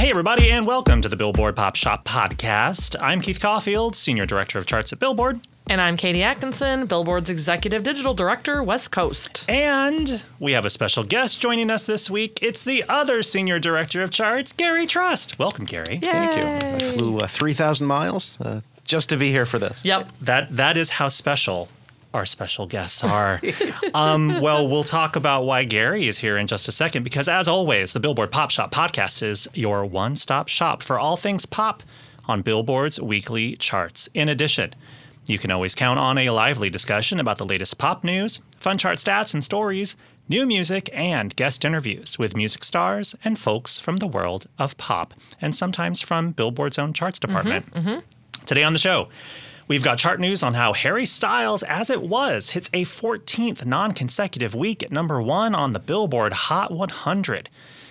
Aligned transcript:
Hey, 0.00 0.08
everybody, 0.08 0.50
and 0.50 0.66
welcome 0.66 1.02
to 1.02 1.10
the 1.10 1.16
Billboard 1.16 1.56
Pop 1.56 1.76
Shop 1.76 2.06
Podcast. 2.06 2.96
I'm 3.02 3.20
Keith 3.20 3.38
Caulfield, 3.38 3.94
Senior 3.94 4.24
Director 4.24 4.58
of 4.58 4.64
Charts 4.64 4.94
at 4.94 4.98
Billboard. 4.98 5.40
And 5.68 5.78
I'm 5.78 5.98
Katie 5.98 6.22
Atkinson, 6.22 6.86
Billboard's 6.86 7.28
Executive 7.28 7.82
Digital 7.82 8.14
Director, 8.14 8.62
West 8.62 8.92
Coast. 8.92 9.44
And 9.46 10.24
we 10.38 10.52
have 10.52 10.64
a 10.64 10.70
special 10.70 11.04
guest 11.04 11.38
joining 11.38 11.68
us 11.68 11.84
this 11.84 12.08
week. 12.08 12.38
It's 12.40 12.64
the 12.64 12.82
other 12.88 13.22
Senior 13.22 13.58
Director 13.58 14.02
of 14.02 14.10
Charts, 14.10 14.54
Gary 14.54 14.86
Trust. 14.86 15.38
Welcome, 15.38 15.66
Gary. 15.66 15.98
Thank 15.98 16.72
you. 16.72 16.78
I 16.78 16.92
flew 16.92 17.18
uh, 17.18 17.26
3,000 17.26 17.86
miles 17.86 18.40
uh, 18.40 18.62
just 18.84 19.10
to 19.10 19.18
be 19.18 19.30
here 19.30 19.44
for 19.44 19.58
this. 19.58 19.84
Yep. 19.84 20.08
That 20.22 20.56
That 20.56 20.78
is 20.78 20.92
how 20.92 21.08
special 21.08 21.68
our 22.12 22.26
special 22.26 22.66
guests 22.66 23.04
are. 23.04 23.40
um, 23.94 24.40
well, 24.40 24.66
we'll 24.68 24.84
talk 24.84 25.16
about 25.16 25.44
why 25.44 25.64
Gary 25.64 26.08
is 26.08 26.18
here 26.18 26.36
in 26.36 26.46
just 26.46 26.68
a 26.68 26.72
second, 26.72 27.02
because 27.02 27.28
as 27.28 27.48
always, 27.48 27.92
the 27.92 28.00
Billboard 28.00 28.30
Pop 28.32 28.50
Shop 28.50 28.72
podcast 28.72 29.22
is 29.22 29.48
your 29.54 29.84
one 29.84 30.16
stop 30.16 30.48
shop 30.48 30.82
for 30.82 30.98
all 30.98 31.16
things 31.16 31.46
pop 31.46 31.82
on 32.26 32.42
Billboard's 32.42 33.00
weekly 33.00 33.56
charts. 33.56 34.08
In 34.14 34.28
addition, 34.28 34.74
you 35.26 35.38
can 35.38 35.50
always 35.50 35.74
count 35.74 35.98
on 35.98 36.18
a 36.18 36.30
lively 36.30 36.70
discussion 36.70 37.20
about 37.20 37.38
the 37.38 37.46
latest 37.46 37.78
pop 37.78 38.02
news, 38.04 38.40
fun 38.58 38.78
chart 38.78 38.98
stats 38.98 39.32
and 39.34 39.44
stories, 39.44 39.96
new 40.28 40.46
music, 40.46 40.88
and 40.92 41.34
guest 41.36 41.64
interviews 41.64 42.18
with 42.18 42.36
music 42.36 42.64
stars 42.64 43.14
and 43.24 43.38
folks 43.38 43.78
from 43.80 43.98
the 43.98 44.06
world 44.06 44.46
of 44.58 44.76
pop, 44.76 45.14
and 45.40 45.54
sometimes 45.54 46.00
from 46.00 46.32
Billboard's 46.32 46.78
own 46.78 46.92
charts 46.92 47.18
department. 47.18 47.66
Today 48.46 48.62
on 48.64 48.72
the 48.72 48.78
show, 48.78 49.08
we've 49.70 49.84
got 49.84 49.98
chart 49.98 50.18
news 50.18 50.42
on 50.42 50.54
how 50.54 50.72
Harry 50.72 51.06
Styles, 51.06 51.62
as 51.62 51.90
it 51.90 52.02
was, 52.02 52.50
hits 52.50 52.68
a 52.74 52.84
14th 52.84 53.64
non 53.64 53.92
consecutive 53.92 54.52
week 54.52 54.82
at 54.82 54.90
number 54.90 55.22
one 55.22 55.54
on 55.54 55.72
the 55.72 55.78
Billboard 55.78 56.32
Hot 56.32 56.72
100. 56.72 57.48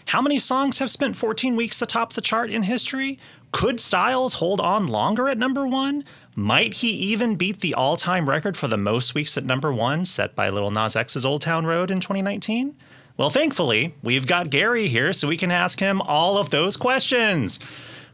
How 0.07 0.21
many 0.21 0.39
songs 0.39 0.79
have 0.79 0.91
spent 0.91 1.15
14 1.15 1.55
weeks 1.55 1.81
atop 1.81 2.13
the 2.13 2.21
chart 2.21 2.49
in 2.49 2.63
history? 2.63 3.17
Could 3.53 3.79
Styles 3.79 4.35
hold 4.35 4.59
on 4.59 4.87
longer 4.87 5.29
at 5.29 5.37
number 5.37 5.65
one? 5.65 6.03
Might 6.35 6.73
he 6.73 6.89
even 6.89 7.37
beat 7.37 7.61
the 7.61 7.73
all 7.73 7.95
time 7.95 8.27
record 8.27 8.57
for 8.57 8.67
the 8.67 8.75
most 8.75 9.15
weeks 9.15 9.37
at 9.37 9.45
number 9.45 9.71
one 9.71 10.03
set 10.03 10.35
by 10.35 10.49
Lil 10.49 10.71
Nas 10.71 10.97
X's 10.97 11.25
Old 11.25 11.41
Town 11.41 11.65
Road 11.65 11.91
in 11.91 12.01
2019? 12.01 12.75
Well, 13.15 13.29
thankfully, 13.29 13.95
we've 14.03 14.27
got 14.27 14.49
Gary 14.49 14.89
here 14.89 15.13
so 15.13 15.29
we 15.29 15.37
can 15.37 15.51
ask 15.51 15.79
him 15.79 16.01
all 16.01 16.37
of 16.37 16.49
those 16.49 16.75
questions. 16.75 17.61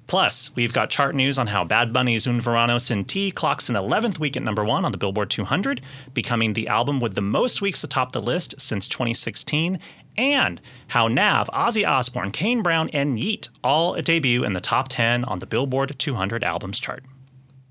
Plus, 0.08 0.56
we've 0.56 0.74
got 0.74 0.92
chart 0.92 1.16
news 1.16 1.40
on 1.40 1.48
how 1.48 1.64
Bad 1.64 1.92
Bunny's 1.92 2.28
Un 2.28 2.40
Verano 2.40 2.78
Sin 2.78 3.06
Ti 3.06 3.32
clocks 3.32 3.70
an 3.70 3.76
11th 3.76 4.20
week 4.20 4.38
at 4.38 4.44
number 4.44 4.64
one 4.64 4.86
on 4.86 4.92
the 4.92 4.98
Billboard 4.98 5.32
200, 5.32 5.82
becoming 6.14 6.54
the 6.54 6.68
album 6.68 7.00
with 7.00 7.16
the 7.16 7.22
most 7.22 7.62
weeks 7.62 7.84
atop 7.84 8.12
the 8.12 8.22
list 8.22 8.54
since 8.62 8.88
2016, 8.88 9.80
and 10.18 10.62
how 10.88 11.08
Nav, 11.08 11.50
Ozzy 11.54 11.88
Osbourne, 11.88 12.32
Kane 12.32 12.62
Brown, 12.62 12.90
and 12.90 13.18
Yeat 13.18 13.50
all 13.64 14.00
debut 14.02 14.44
in 14.44 14.54
the 14.54 14.62
top 14.62 14.90
10 14.90 15.24
on 15.26 15.40
the 15.40 15.48
Billboard 15.48 15.98
200 15.98 16.44
albums 16.44 16.80
chart. 16.80 17.04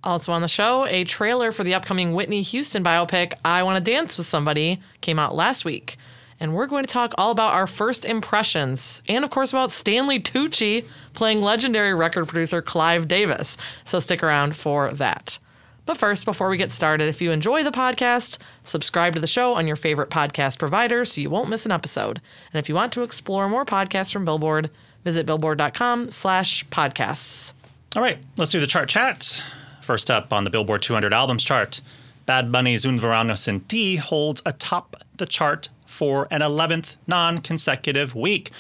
Also 0.03 0.33
on 0.33 0.43
the 0.43 0.49
show, 0.49 0.85
a 0.87 1.05
trailer 1.05 1.51
for 1.53 1.65
the 1.65 1.75
upcoming 1.75 2.15
Whitney 2.15 2.43
Houston 2.43 2.83
biopic, 2.85 3.33
I 3.45 3.63
Want 3.63 3.83
to 3.83 3.91
Dance 3.91 4.19
with 4.19 4.27
Somebody, 4.27 4.81
came 5.01 5.19
out 5.19 5.35
last 5.35 5.65
week. 5.65 5.97
And 6.41 6.55
we're 6.55 6.67
going 6.67 6.85
to 6.85 6.93
talk 6.93 7.15
all 7.17 7.31
about 7.31 7.53
our 7.53 7.67
first 7.67 8.05
impressions 8.05 9.03
and, 9.09 9.25
of 9.25 9.31
course, 9.31 9.53
about 9.53 9.73
Stanley 9.73 10.21
Tucci 10.21 10.87
playing 11.13 11.41
legendary 11.41 11.95
record 11.95 12.27
producer 12.27 12.61
Clive 12.61 13.09
Davis. 13.09 13.57
So 13.85 14.01
stick 14.01 14.23
around 14.23 14.57
for 14.57 14.93
that. 14.93 15.39
But 15.87 15.99
first, 15.99 16.25
before 16.25 16.49
we 16.49 16.57
get 16.57 16.73
started, 16.73 17.09
if 17.09 17.21
you 17.21 17.31
enjoy 17.31 17.63
the 17.63 17.71
podcast, 17.71 18.39
subscribe 18.63 19.15
to 19.15 19.21
the 19.21 19.27
show 19.27 19.53
on 19.55 19.67
your 19.67 19.77
favorite 19.77 20.09
podcast 20.09 20.59
provider 20.59 21.05
so 21.05 21.21
you 21.21 21.29
won't 21.29 21.51
miss 21.51 21.67
an 21.67 21.73
episode. 21.73 22.21
And 22.53 22.59
if 22.59 22.69
you 22.69 22.75
want 22.75 22.93
to 22.95 23.03
explore 23.03 23.49
more 23.49 23.67
podcasts 23.67 24.13
from 24.13 24.25
Billboard, 24.25 24.71
visit 25.05 25.27
billboard.com 25.27 26.11
slash 26.11 26.67
podcasts. 26.69 27.53
All 27.95 28.03
right, 28.03 28.19
let's 28.37 28.51
do 28.51 28.61
the 28.61 28.67
chart 28.67 28.89
chat. 28.89 29.43
First 29.83 30.11
up 30.11 30.33
on 30.33 30.45
the 30.45 30.51
Billboard 30.51 30.81
200 30.81 31.13
albums 31.13 31.45
chart, 31.45 31.83
Bad 32.25 32.51
Bunny's 32.51 32.87
Un 32.87 32.99
Verano 32.99 33.35
Sin 33.35 33.61
Ti 33.61 33.97
holds 33.97 34.43
atop 34.47 34.97
the 35.17 35.27
chart 35.27 35.69
for 35.95 36.27
an 36.33 36.41
11th 36.41 36.97
non 37.07 37.39
consecutive 37.39 38.17
week. 38.17 38.51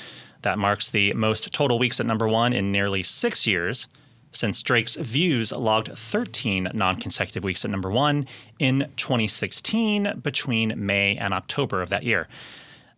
That 0.43 0.59
marks 0.59 0.89
the 0.89 1.12
most 1.15 1.53
total 1.53 1.78
weeks 1.78 1.99
at 1.99 2.06
number 2.06 2.28
one 2.28 2.53
in 2.53 2.71
nearly 2.71 3.03
six 3.03 3.47
years, 3.47 3.89
since 4.31 4.62
Drake's 4.62 4.95
Views 4.95 5.50
logged 5.50 5.89
13 5.89 6.71
non 6.75 6.97
consecutive 6.97 7.43
weeks 7.43 7.65
at 7.65 7.72
number 7.72 7.91
one 7.91 8.28
in 8.61 8.89
2016 8.97 10.21
between 10.22 10.75
May 10.77 11.17
and 11.17 11.34
October 11.34 11.83
of 11.83 11.91
that 11.91 12.05
year. 12.05 12.28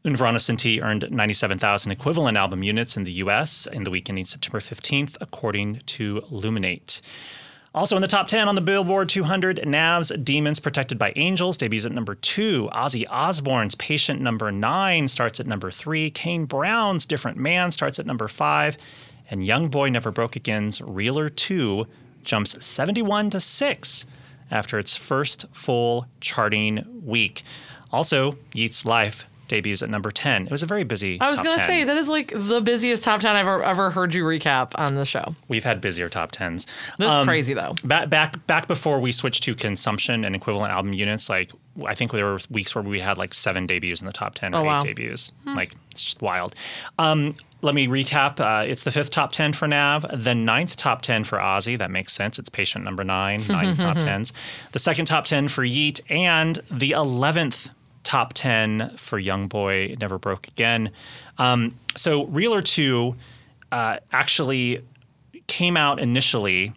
Un 0.05 0.15
Verano 0.15 0.39
Sin 0.39 0.57
Ti 0.57 0.83
earned 0.83 1.11
97,000 1.11 1.91
equivalent 1.91 2.37
album 2.37 2.63
units 2.63 2.97
in 2.97 3.05
the 3.05 3.13
US 3.13 3.67
in 3.67 3.85
the 3.85 3.91
week 3.91 4.09
ending 4.09 4.25
September 4.25 4.61
15th, 4.61 5.17
according 5.21 5.77
to 5.87 6.21
Luminate. 6.31 7.01
Also 7.77 7.95
in 7.95 8.01
the 8.01 8.09
top 8.09 8.27
10 8.27 8.49
on 8.49 8.55
the 8.55 8.63
Billboard 8.63 9.07
200, 9.11 9.69
Nav's 9.69 10.09
Demons 10.09 10.59
Protected 10.59 10.99
by 10.99 11.13
Angels 11.15 11.59
debuts 11.59 11.85
at 11.85 11.93
number 11.93 12.15
two. 12.15 12.71
Ozzy 12.73 13.05
Osbourne's 13.11 13.75
Patient 13.75 14.23
number 14.23 14.51
nine 14.51 15.09
starts 15.09 15.41
at 15.41 15.47
number 15.47 15.71
three. 15.71 16.09
Kane 16.09 16.47
Brown's 16.47 17.05
Different 17.05 17.37
Man 17.37 17.71
starts 17.71 17.99
at 17.99 18.07
number 18.07 18.29
five. 18.29 18.79
And 19.31 19.43
YoungBoy 19.43 19.93
Never 19.93 20.11
Broke 20.11 20.37
Again's 20.37 20.81
Realer 20.81 21.29
2 21.29 21.87
jumps 22.23 22.65
71 22.65 23.29
to 23.31 23.41
6 23.41 24.07
after 24.51 24.79
its 24.79 24.97
first 24.97 25.45
full 25.53 26.07
charting 26.21 26.83
week. 27.05 27.43
Also, 27.93 28.39
Yeat's 28.55 28.87
Life 28.87 29.29
debuts 29.49 29.83
at 29.83 29.91
number 29.91 30.11
10. 30.11 30.47
It 30.47 30.51
was 30.51 30.63
a 30.63 30.67
very 30.67 30.85
busy 30.85 31.21
I 31.21 31.27
was 31.29 31.41
going 31.41 31.57
to 31.59 31.65
say, 31.65 31.85
that 31.85 31.97
is 31.97 32.09
like 32.09 32.33
the 32.35 32.61
busiest 32.61 33.05
top 33.05 33.21
10 33.21 33.37
I've 33.37 33.47
ever, 33.47 33.63
ever 33.63 33.91
heard 33.91 34.15
you 34.15 34.25
recap 34.25 34.73
on 34.77 34.95
the 34.97 35.05
show. 35.05 35.35
We've 35.49 35.65
had 35.65 35.81
busier 35.81 36.09
top 36.09 36.33
10s. 36.33 36.67
That's 36.99 37.19
Um, 37.21 37.27
crazy, 37.27 37.55
though. 37.55 37.75
Back 37.85 38.11
back 38.11 38.47
back 38.47 38.67
before 38.67 39.01
we 39.01 39.13
switched 39.13 39.43
to 39.45 39.55
consumption 39.55 40.25
and 40.25 40.35
equivalent 40.35 40.73
album 40.73 40.93
units, 40.93 41.29
like 41.29 41.53
I 41.87 41.95
think 41.95 42.13
there 42.13 42.25
were 42.25 42.39
weeks 42.51 42.75
where 42.75 42.83
we 42.83 43.01
had 43.01 43.19
like 43.19 43.35
seven 43.35 43.67
debuts 43.67 44.01
in 44.01 44.07
the 44.07 44.13
top 44.13 44.35
ten 44.35 44.55
or 44.55 44.59
Oh, 44.59 44.63
eight 44.63 44.67
wow. 44.67 44.81
debuts. 44.81 45.33
Like 45.45 45.73
it's 45.91 46.03
just 46.05 46.23
wild. 46.23 46.55
Um, 46.99 47.35
let 47.63 47.75
me 47.75 47.87
recap. 47.89 48.39
Uh, 48.39 48.65
it's 48.67 48.83
the 48.85 48.91
fifth 48.93 49.11
top 49.11 49.33
ten 49.33 49.53
for 49.53 49.67
Nav, 49.67 50.05
the 50.13 50.35
ninth 50.35 50.77
top 50.77 51.03
ten 51.03 51.25
for 51.25 51.39
Ozzy. 51.39 51.77
That 51.79 51.91
makes 51.91 52.13
sense. 52.13 52.39
It's 52.39 52.49
Patient 52.49 52.85
number 52.85 53.03
nine, 53.05 53.43
nine 53.49 53.77
top 53.79 53.99
tens. 53.99 54.33
The 54.73 54.79
second 54.79 55.07
top 55.07 55.25
ten 55.25 55.49
for 55.49 55.65
Yeat, 55.65 56.01
and 56.11 56.59
the 56.71 56.93
eleventh 56.93 57.69
top 58.07 58.33
ten 58.35 58.93
for 58.97 59.21
YoungBoy 59.21 60.01
Never 60.01 60.19
Broke 60.19 60.47
Again. 60.49 60.91
Um, 61.39 61.75
so 61.97 62.25
Realer 62.27 62.63
two 62.63 63.17
uh, 63.73 63.99
actually 64.13 64.81
came 65.49 65.77
out 65.77 65.99
initially 65.99 66.73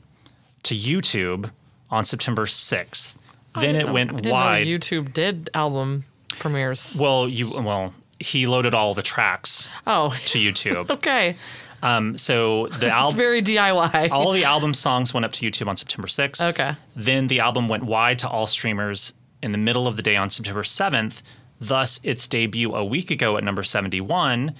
to 0.63 0.75
YouTube 0.75 1.49
on 1.89 2.03
September 2.03 2.45
6th. 2.45 3.17
Then 3.59 3.75
it 3.75 3.87
I 3.87 3.91
went 3.91 4.15
didn't 4.15 4.31
wide. 4.31 4.67
know 4.67 4.73
YouTube 4.73 5.13
did 5.13 5.49
album 5.53 6.05
premieres. 6.39 6.97
well, 6.99 7.27
you 7.27 7.49
well, 7.49 7.93
he 8.19 8.45
loaded 8.47 8.73
all 8.73 8.93
the 8.93 9.01
tracks 9.01 9.69
Oh, 9.87 10.09
to 10.25 10.39
YouTube. 10.39 10.89
okay. 10.97 11.35
um, 11.81 12.17
so 12.17 12.67
the 12.67 12.87
It's 12.87 12.95
album 12.95 13.17
very 13.17 13.41
DIY. 13.41 14.11
all 14.11 14.31
the 14.31 14.43
album 14.45 14.73
songs 14.73 15.13
went 15.13 15.25
up 15.25 15.31
to 15.33 15.49
YouTube 15.49 15.67
on 15.67 15.77
September 15.77 16.07
6th. 16.07 16.45
Okay. 16.49 16.73
Then 16.95 17.27
the 17.27 17.39
album 17.39 17.67
went 17.67 17.83
wide 17.83 18.19
to 18.19 18.29
all 18.29 18.45
streamers 18.45 19.13
in 19.41 19.51
the 19.51 19.57
middle 19.57 19.87
of 19.87 19.95
the 19.95 20.03
day 20.03 20.15
on 20.15 20.29
September 20.29 20.63
7th. 20.63 21.21
Thus, 21.61 21.99
its 22.03 22.27
debut 22.27 22.73
a 22.73 22.85
week 22.85 23.11
ago 23.11 23.37
at 23.37 23.43
number 23.43 23.63
71 23.63 24.53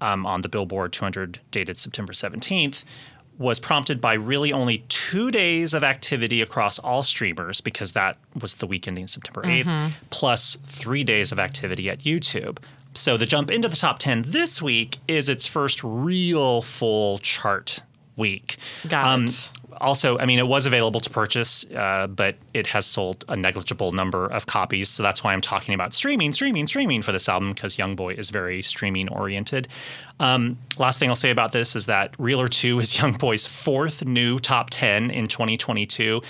um, 0.00 0.26
on 0.26 0.42
the 0.42 0.48
Billboard 0.48 0.92
200 0.92 1.40
dated 1.50 1.78
September 1.78 2.12
17th 2.12 2.84
was 3.38 3.60
prompted 3.60 4.00
by 4.00 4.14
really 4.14 4.50
only 4.52 4.78
two 4.88 5.30
days 5.30 5.74
of 5.74 5.84
activity 5.84 6.40
across 6.40 6.78
all 6.78 7.02
streamers 7.02 7.60
because 7.60 7.92
that 7.92 8.16
was 8.40 8.54
the 8.54 8.66
week 8.66 8.88
ending 8.88 9.06
September 9.06 9.42
8th, 9.42 9.92
plus 10.08 10.56
three 10.64 11.04
days 11.04 11.32
of 11.32 11.38
activity 11.38 11.90
at 11.90 11.98
YouTube. 11.98 12.58
So 12.94 13.18
the 13.18 13.26
jump 13.26 13.50
into 13.50 13.68
the 13.68 13.76
top 13.76 13.98
10 13.98 14.22
this 14.26 14.62
week 14.62 14.96
is 15.06 15.28
its 15.28 15.44
first 15.44 15.84
real 15.84 16.62
full 16.62 17.18
chart 17.18 17.80
week. 18.16 18.56
Got 18.88 19.04
it. 19.24 19.50
Also, 19.80 20.18
I 20.18 20.26
mean, 20.26 20.38
it 20.38 20.46
was 20.46 20.66
available 20.66 21.00
to 21.00 21.10
purchase, 21.10 21.64
uh, 21.70 22.06
but 22.06 22.36
it 22.54 22.66
has 22.68 22.86
sold 22.86 23.24
a 23.28 23.36
negligible 23.36 23.92
number 23.92 24.26
of 24.26 24.46
copies. 24.46 24.88
So 24.88 25.02
that's 25.02 25.22
why 25.22 25.32
I'm 25.32 25.40
talking 25.40 25.74
about 25.74 25.92
streaming, 25.92 26.32
streaming, 26.32 26.66
streaming 26.66 27.02
for 27.02 27.12
this 27.12 27.28
album 27.28 27.52
because 27.52 27.78
Young 27.78 27.94
Boy 27.96 28.14
is 28.14 28.30
very 28.30 28.62
streaming 28.62 29.08
oriented. 29.08 29.68
Um, 30.18 30.58
last 30.78 30.98
thing 30.98 31.08
I'll 31.08 31.16
say 31.16 31.30
about 31.30 31.52
this 31.52 31.76
is 31.76 31.86
that 31.86 32.14
Realer 32.18 32.48
2 32.48 32.80
is 32.80 32.98
Young 33.00 33.12
Boy's 33.12 33.46
fourth 33.46 34.04
new 34.04 34.38
top 34.38 34.70
10 34.70 35.10
in 35.10 35.26
2022. 35.26 36.22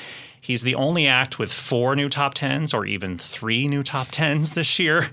He's 0.47 0.63
the 0.63 0.77
only 0.77 1.09
act 1.09 1.41
with 1.41 1.53
four 1.53 1.97
new 1.97 2.09
top 2.09 2.35
10s 2.35 2.73
or 2.73 2.87
even 2.87 3.19
three 3.19 3.67
new 3.67 3.83
top 3.83 4.07
10s 4.07 4.55
this 4.55 4.79
year. 4.79 5.11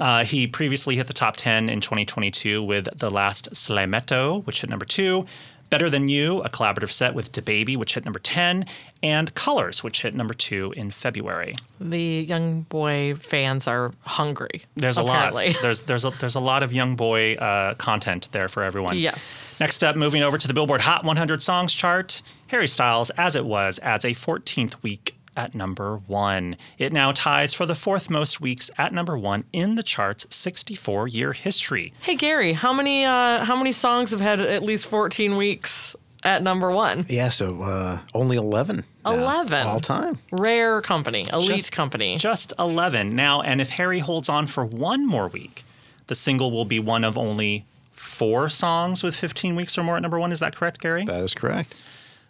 Uh, 0.00 0.24
he 0.24 0.46
previously 0.46 0.96
hit 0.96 1.06
the 1.06 1.12
top 1.12 1.36
10 1.36 1.68
in 1.68 1.82
2022 1.82 2.62
with 2.62 2.88
The 2.98 3.10
Last 3.10 3.50
Slimeto, 3.52 4.42
which 4.46 4.62
hit 4.62 4.70
number 4.70 4.86
two. 4.86 5.26
Better 5.70 5.88
Than 5.88 6.08
You, 6.08 6.42
a 6.42 6.48
collaborative 6.48 6.90
set 6.92 7.14
with 7.14 7.32
DaBaby, 7.32 7.76
which 7.76 7.94
hit 7.94 8.04
number 8.04 8.18
10, 8.18 8.66
and 9.02 9.34
Colors, 9.34 9.82
which 9.82 10.02
hit 10.02 10.14
number 10.14 10.34
two 10.34 10.74
in 10.76 10.90
February. 10.90 11.54
The 11.80 12.24
young 12.28 12.62
boy 12.62 13.14
fans 13.14 13.66
are 13.66 13.92
hungry. 14.00 14.62
There's 14.76 14.98
a 14.98 15.02
lot. 15.02 15.34
There's 15.62 15.80
there's 15.80 16.04
a, 16.04 16.10
there's 16.10 16.34
a 16.34 16.40
lot 16.40 16.62
of 16.62 16.72
young 16.72 16.96
boy 16.96 17.34
uh, 17.34 17.74
content 17.74 18.28
there 18.32 18.48
for 18.48 18.62
everyone. 18.62 18.98
Yes. 18.98 19.58
Next 19.60 19.82
up, 19.84 19.96
moving 19.96 20.22
over 20.22 20.36
to 20.36 20.48
the 20.48 20.54
Billboard 20.54 20.80
Hot 20.80 21.04
100 21.04 21.40
Songs 21.40 21.72
chart, 21.72 22.20
Harry 22.48 22.68
Styles, 22.68 23.10
as 23.10 23.36
it 23.36 23.44
was, 23.44 23.78
adds 23.82 24.04
a 24.04 24.10
14th 24.10 24.74
week 24.82 25.14
at 25.36 25.54
number 25.54 25.96
one. 26.06 26.56
It 26.78 26.92
now 26.92 27.12
ties 27.12 27.54
for 27.54 27.66
the 27.66 27.74
fourth 27.74 28.10
most 28.10 28.40
weeks 28.40 28.70
at 28.78 28.92
number 28.92 29.16
one 29.16 29.44
in 29.52 29.74
the 29.76 29.82
chart's 29.82 30.26
64 30.34 31.08
year 31.08 31.32
history. 31.32 31.92
Hey 32.02 32.16
Gary, 32.16 32.52
how 32.52 32.72
many 32.72 33.04
uh, 33.04 33.44
how 33.44 33.56
many 33.56 33.72
songs 33.72 34.10
have 34.10 34.20
had 34.20 34.40
at 34.40 34.62
least 34.62 34.86
14 34.86 35.36
weeks 35.36 35.94
at 36.22 36.42
number 36.42 36.70
one? 36.70 37.06
Yeah, 37.08 37.28
so 37.30 37.62
uh, 37.62 38.00
only 38.14 38.36
11. 38.36 38.84
now, 39.04 39.12
11? 39.12 39.66
All 39.66 39.80
time. 39.80 40.18
Rare 40.30 40.80
company, 40.82 41.24
elite 41.32 41.48
Just- 41.48 41.72
company. 41.72 42.16
Just 42.16 42.52
11. 42.58 43.14
Now, 43.14 43.40
and 43.40 43.60
if 43.60 43.70
Harry 43.70 44.00
holds 44.00 44.28
on 44.28 44.46
for 44.46 44.64
one 44.64 45.06
more 45.06 45.28
week, 45.28 45.64
the 46.08 46.14
single 46.14 46.50
will 46.50 46.64
be 46.66 46.78
one 46.80 47.04
of 47.04 47.16
only 47.16 47.64
four 47.92 48.48
songs 48.48 49.02
with 49.02 49.14
15 49.14 49.54
weeks 49.56 49.78
or 49.78 49.84
more 49.84 49.96
at 49.96 50.02
number 50.02 50.18
one. 50.18 50.32
Is 50.32 50.40
that 50.40 50.56
correct, 50.56 50.80
Gary? 50.80 51.04
That 51.04 51.20
is 51.20 51.34
correct. 51.34 51.74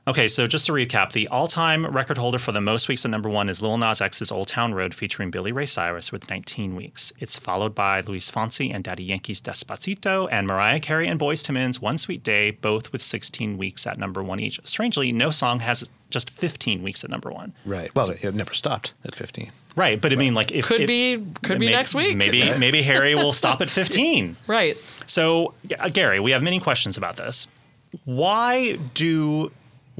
Okay, 0.09 0.27
so 0.29 0.47
just 0.47 0.67
to 0.67 0.73
recap, 0.73 1.13
the 1.13 1.29
all-time 1.29 1.87
record 1.87 2.17
holder 2.19 2.39
for 2.39 2.53
the 2.53 2.61
most 2.61 2.89
weeks 2.89 3.05
at 3.05 3.11
number 3.11 3.29
one 3.29 3.49
is 3.49 3.61
Lil 3.63 3.77
Nas 3.77 4.01
X's 4.01 4.33
Old 4.33 4.49
Town 4.49 4.73
Road 4.75 4.95
featuring 4.95 5.31
Billy 5.31 5.53
Ray 5.53 5.67
Cyrus 5.67 6.11
with 6.11 6.29
19 6.29 6.75
weeks. 6.75 7.13
It's 7.21 7.39
followed 7.39 7.75
by 7.75 8.01
Luis 8.01 8.31
Fonsi 8.31 8.75
and 8.75 8.83
Daddy 8.83 9.05
Yankee's 9.05 9.41
Despacito, 9.43 10.27
and 10.33 10.47
Mariah 10.47 10.81
Carey 10.81 11.07
and 11.07 11.21
Boyz 11.21 11.49
II 11.49 11.55
Men's 11.55 11.81
One 11.81 11.99
Sweet 11.99 12.23
Day, 12.25 12.51
both 12.51 12.91
with 12.93 13.03
16 13.03 13.59
weeks 13.59 13.87
at 13.87 13.99
number 13.99 14.23
one 14.23 14.41
each. 14.41 14.59
Strangely, 14.65 15.13
no 15.13 15.31
song 15.31 15.61
has 15.61 15.89
just 16.09 16.31
15 16.31 16.83
weeks 16.83 17.05
at 17.05 17.11
number 17.11 17.31
one. 17.31 17.53
Right. 17.67 17.95
Well, 17.95 18.11
it 18.11 18.35
never 18.35 18.55
stopped 18.55 18.95
at 19.05 19.15
15. 19.15 19.53
Right, 19.77 20.01
but 20.01 20.13
I 20.13 20.17
mean, 20.17 20.35
like, 20.35 20.51
if 20.51 20.67
Could 20.67 20.81
if- 20.81 20.89
be- 20.89 21.25
could 21.45 21.61
be 21.61 21.67
may- 21.67 21.73
next 21.73 21.95
week. 21.95 22.17
Maybe 22.17 22.53
maybe 22.59 22.83
Harry 22.83 23.15
will 23.15 23.35
stop 23.35 23.61
at 23.61 23.71
15. 23.71 24.35
right. 24.49 24.77
So, 25.07 25.55
uh, 25.79 25.89
Gary, 25.91 26.19
we 26.21 26.33
have 26.33 26.43
many 26.43 26.59
questions 26.59 26.97
about 26.97 27.17
this. 27.17 27.47
Why 28.05 28.77
do 28.95 29.53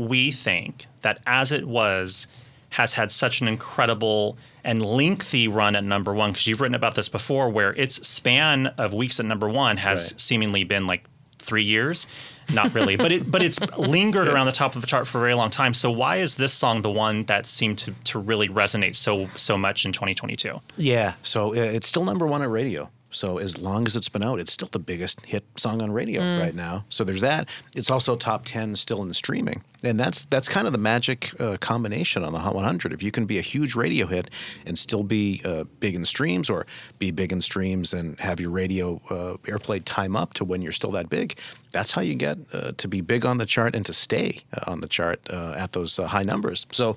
we 0.09 0.33
think 0.33 0.87
that 1.03 1.21
As 1.27 1.53
It 1.53 1.67
Was 1.67 2.27
has 2.71 2.95
had 2.95 3.11
such 3.11 3.41
an 3.41 3.49
incredible 3.49 4.39
and 4.63 4.85
lengthy 4.85 5.49
run 5.49 5.75
at 5.77 5.85
number 5.85 6.15
one? 6.15 6.33
Because 6.33 6.47
you've 6.47 6.61
written 6.61 6.75
about 6.75 6.95
this 6.95 7.09
before, 7.09 7.49
where 7.51 7.73
its 7.75 8.07
span 8.07 8.69
of 8.79 8.93
weeks 8.93 9.19
at 9.21 9.27
number 9.27 9.49
one 9.49 9.77
has 9.79 10.13
Right. 10.13 10.21
seemingly 10.21 10.65
been 10.65 10.87
like 10.87 11.05
three 11.39 11.63
years. 11.65 12.07
Not 12.53 12.75
really, 12.75 12.97
but 12.97 13.13
it 13.13 13.31
but 13.31 13.43
it's 13.45 13.61
lingered 13.79 14.27
around 14.27 14.47
the 14.47 14.53
top 14.53 14.75
of 14.75 14.81
the 14.81 14.87
chart 14.87 15.07
for 15.07 15.19
a 15.19 15.21
very 15.21 15.35
long 15.35 15.51
time. 15.51 15.73
So 15.73 15.89
why 15.91 16.17
is 16.17 16.35
this 16.35 16.53
song 16.53 16.83
the 16.83 16.91
one 16.91 17.25
that 17.27 17.47
seemed 17.47 17.79
to, 17.79 17.95
to 18.05 18.19
really 18.19 18.49
resonate 18.49 18.97
so 18.97 19.27
so 19.37 19.57
much 19.57 19.85
in 19.87 19.93
2022? 19.93 20.61
Yeah, 20.77 21.15
so 21.23 21.51
uh, 21.53 21.59
it's 21.59 21.87
still 21.87 22.05
number 22.05 22.27
one 22.27 22.43
on 22.43 22.51
radio. 22.51 22.91
So 23.11 23.39
as 23.39 23.59
long 23.59 23.87
as 23.87 23.97
it's 23.97 24.09
been 24.09 24.25
out, 24.25 24.41
it's 24.41 24.53
still 24.53 24.69
the 24.71 24.79
biggest 24.79 25.25
hit 25.27 25.45
song 25.57 25.83
on 25.83 25.93
radio 25.93 26.21
right 26.39 26.55
now. 26.55 26.85
So 26.89 27.05
there's 27.05 27.21
that. 27.21 27.49
It's 27.75 27.91
also 27.91 28.17
top 28.17 28.45
ten 28.45 28.77
still 28.77 29.03
in 29.03 29.13
streaming, 29.13 29.65
and 29.83 29.99
that's 29.99 30.25
that's 30.25 30.49
kind 30.49 30.67
of 30.67 30.73
the 30.73 30.79
magic 30.79 31.31
uh, 31.41 31.57
combination 31.61 32.25
on 32.25 32.33
the 32.33 32.39
Hot 32.39 32.55
100. 32.55 32.93
If 32.93 33.03
you 33.03 33.11
can 33.11 33.27
be 33.27 33.39
a 33.39 33.43
huge 33.43 33.75
radio 33.75 34.07
hit 34.07 34.31
and 34.65 34.79
still 34.79 35.03
be 35.03 35.43
uh, 35.45 35.65
big 35.81 35.95
in 35.95 36.05
streams, 36.05 36.49
or 36.49 36.67
be 36.99 37.11
big 37.11 37.33
in 37.33 37.41
streams 37.41 37.93
and 37.93 38.19
have 38.21 38.41
your 38.41 38.51
radio 38.51 39.01
uh, 39.11 39.37
airplay 39.45 39.83
time 39.85 40.15
up 40.15 40.35
to 40.35 40.45
when 40.45 40.63
you're 40.63 40.73
still 40.73 40.93
that 40.93 41.09
big, 41.09 41.37
that's 41.73 41.93
how 41.93 42.03
you 42.03 42.15
get 42.15 42.39
uh, 42.53 42.73
to 42.77 42.89
be 42.89 43.01
big 43.01 43.25
on 43.25 43.39
the 43.39 43.47
chart 43.47 43.75
and 43.75 43.85
to 43.87 43.93
stay 43.93 44.41
uh, 44.55 44.71
on 44.71 44.81
the 44.81 44.89
chart 44.89 45.21
uh, 45.31 45.55
at 45.57 45.73
those 45.73 45.99
uh, 45.99 46.07
high 46.07 46.23
numbers. 46.23 46.67
So, 46.73 46.97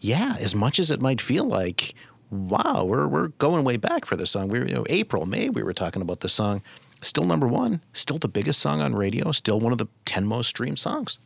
yeah, 0.00 0.36
as 0.38 0.54
much 0.54 0.78
as 0.78 0.90
it 0.90 1.00
might 1.00 1.20
feel 1.20 1.44
like 1.44 1.94
wow, 2.30 2.84
we're 2.84 3.06
we're 3.06 3.28
going 3.28 3.64
way 3.64 3.76
back 3.76 4.04
for 4.04 4.16
this 4.16 4.30
song. 4.30 4.48
We 4.48 4.60
were, 4.60 4.66
you 4.66 4.74
know, 4.74 4.84
April, 4.88 5.26
May, 5.26 5.48
we 5.48 5.62
were 5.62 5.72
talking 5.72 6.02
about 6.02 6.20
this 6.20 6.32
song. 6.32 6.62
Still 7.00 7.24
number 7.24 7.46
one, 7.46 7.80
still 7.92 8.18
the 8.18 8.28
biggest 8.28 8.60
song 8.60 8.80
on 8.80 8.92
radio, 8.92 9.30
still 9.32 9.60
one 9.60 9.72
of 9.72 9.78
the 9.78 9.86
ten 10.04 10.26
most 10.26 10.48
streamed 10.48 10.78
songs. 10.78 11.18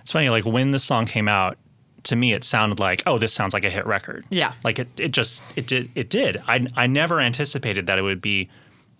It's 0.00 0.12
funny, 0.12 0.28
like 0.28 0.44
when 0.44 0.70
this 0.70 0.84
song 0.84 1.06
came 1.06 1.28
out, 1.28 1.56
to 2.04 2.16
me 2.16 2.32
it 2.32 2.44
sounded 2.44 2.78
like, 2.78 3.02
oh, 3.06 3.18
this 3.18 3.32
sounds 3.32 3.54
like 3.54 3.64
a 3.64 3.70
hit 3.70 3.86
record. 3.86 4.24
Yeah. 4.30 4.52
Like 4.62 4.78
it, 4.78 4.88
it 4.98 5.10
just 5.12 5.42
it 5.56 5.66
did 5.66 5.90
it 5.94 6.10
did. 6.10 6.40
I 6.46 6.66
I 6.76 6.86
never 6.86 7.20
anticipated 7.20 7.86
that 7.86 7.98
it 7.98 8.02
would 8.02 8.20
be 8.20 8.48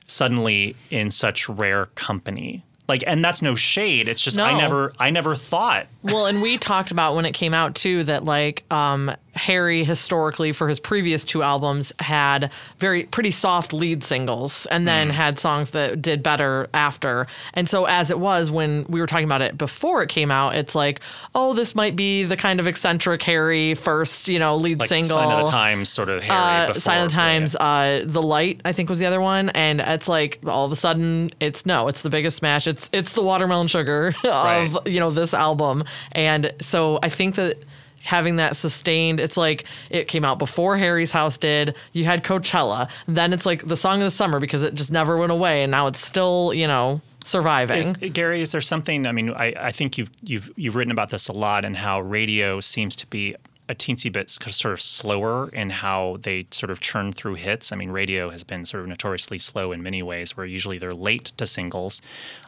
suddenly 0.06 0.76
in 0.90 1.10
such 1.10 1.48
rare 1.48 1.86
company. 1.94 2.64
Like 2.88 3.04
and 3.06 3.24
that's 3.24 3.40
no 3.40 3.54
shade. 3.54 4.08
It's 4.08 4.20
just 4.22 4.38
I 4.38 4.56
never 4.56 4.92
I 4.98 5.10
never 5.10 5.34
thought 5.36 5.86
Well, 6.02 6.26
and 6.26 6.42
we 6.42 6.58
talked 6.58 6.90
about 6.90 7.14
when 7.14 7.24
it 7.26 7.32
came 7.32 7.54
out 7.54 7.74
too 7.74 8.04
that 8.04 8.24
like 8.24 8.70
um, 8.72 9.14
Harry 9.34 9.84
historically 9.84 10.52
for 10.52 10.69
his 10.69 10.78
previous 10.81 11.25
two 11.25 11.42
albums 11.42 11.92
had 11.98 12.52
very 12.78 13.04
pretty 13.04 13.31
soft 13.31 13.72
lead 13.72 14.04
singles 14.04 14.66
and 14.66 14.86
then 14.86 15.10
had 15.10 15.38
songs 15.38 15.70
that 15.70 16.00
did 16.00 16.22
better 16.22 16.69
after. 16.75 17.26
And 17.54 17.69
so 17.69 17.84
as 17.86 18.10
it 18.10 18.19
was 18.19 18.50
when 18.50 18.84
we 18.88 19.00
were 19.00 19.06
talking 19.06 19.25
about 19.26 19.42
it 19.42 19.58
before 19.58 20.02
it 20.02 20.08
came 20.08 20.31
out, 20.31 20.54
it's 20.54 20.75
like, 20.75 21.00
oh, 21.34 21.52
this 21.54 21.75
might 21.75 21.96
be 21.96 22.25
the 22.25 22.36
kind 22.36 22.60
of 22.60 22.66
eccentric 22.66 23.22
Harry 23.22 23.75
first, 23.75 24.28
you 24.28 24.38
know, 24.38 24.56
lead 24.56 24.81
like 24.81 24.88
single. 24.88 25.16
Sign 25.16 25.31
of 25.40 25.44
the 25.46 25.50
Times 25.50 25.88
sort 25.88 26.08
of 26.08 26.22
Harry 26.22 26.38
Uh, 26.64 26.66
before. 26.69 26.80
Sign 26.80 27.00
of 27.02 27.08
the 27.10 27.16
yeah, 27.16 27.22
Times, 27.22 27.56
uh, 27.56 28.02
The 28.04 28.22
Light, 28.22 28.60
I 28.64 28.72
think 28.72 28.88
was 28.88 28.98
the 28.98 29.06
other 29.06 29.20
one, 29.20 29.48
and 29.50 29.80
it's 29.80 30.08
like 30.08 30.38
all 30.46 30.64
of 30.64 30.72
a 30.72 30.76
sudden, 30.76 31.30
it's 31.40 31.66
no, 31.66 31.88
it's 31.88 32.02
the 32.02 32.10
biggest 32.10 32.37
smash. 32.37 32.66
It's 32.66 32.88
it's 32.92 33.12
the 33.14 33.22
watermelon 33.22 33.66
sugar 33.66 34.14
of 34.25 34.75
Right. 34.75 34.87
you 34.87 35.00
know 35.00 35.10
this 35.10 35.34
album, 35.34 35.84
and 36.12 36.52
so 36.60 36.98
I 37.02 37.08
think 37.08 37.34
that 37.37 37.58
having 38.04 38.36
that 38.36 38.56
sustained, 38.56 39.18
it's 39.18 39.36
like 39.36 39.64
it 39.90 40.08
came 40.08 40.24
out 40.24 40.38
before 40.38 40.76
Harry's 40.76 41.12
House 41.12 41.36
did. 41.36 41.74
You 41.92 42.04
had 42.04 42.22
Coachella, 42.22 42.88
then 43.08 43.32
it's 43.32 43.46
like 43.46 43.66
the 43.66 43.76
song 43.76 43.96
of 43.96 44.04
the 44.04 44.10
summer 44.10 44.38
because 44.38 44.62
it 44.62 44.74
just 44.74 44.92
never 44.92 45.16
went 45.16 45.32
away, 45.32 45.62
and 45.62 45.70
now 45.70 45.86
it's 45.86 46.00
still 46.00 46.52
you 46.54 46.66
know 46.66 47.00
surviving. 47.24 47.78
Is, 47.78 47.92
Gary, 48.12 48.40
is 48.40 48.52
there 48.52 48.60
something? 48.60 49.06
I 49.06 49.12
mean, 49.12 49.30
I, 49.30 49.54
I 49.58 49.72
think 49.72 49.98
you've 49.98 50.10
you've 50.22 50.50
you've 50.56 50.76
written 50.76 50.92
about 50.92 51.10
this 51.10 51.28
a 51.28 51.32
lot, 51.32 51.64
and 51.64 51.76
how 51.76 52.00
radio 52.00 52.60
seems 52.60 52.94
to 52.96 53.06
be 53.06 53.34
a 53.68 53.74
teensy 53.74 54.12
bit 54.12 54.28
sort 54.28 54.74
of 54.74 54.80
slower 54.80 55.48
in 55.48 55.70
how 55.70 56.18
they 56.20 56.46
sort 56.50 56.70
of 56.70 56.80
churn 56.80 57.12
through 57.12 57.34
hits. 57.34 57.72
I 57.72 57.76
mean, 57.76 57.90
radio 57.90 58.28
has 58.28 58.44
been 58.44 58.66
sort 58.66 58.82
of 58.82 58.88
notoriously 58.88 59.38
slow 59.38 59.72
in 59.72 59.82
many 59.82 60.02
ways, 60.02 60.36
where 60.36 60.44
usually 60.44 60.78
they're 60.78 60.92
late 60.92 61.32
to 61.38 61.46
singles, 61.46 62.02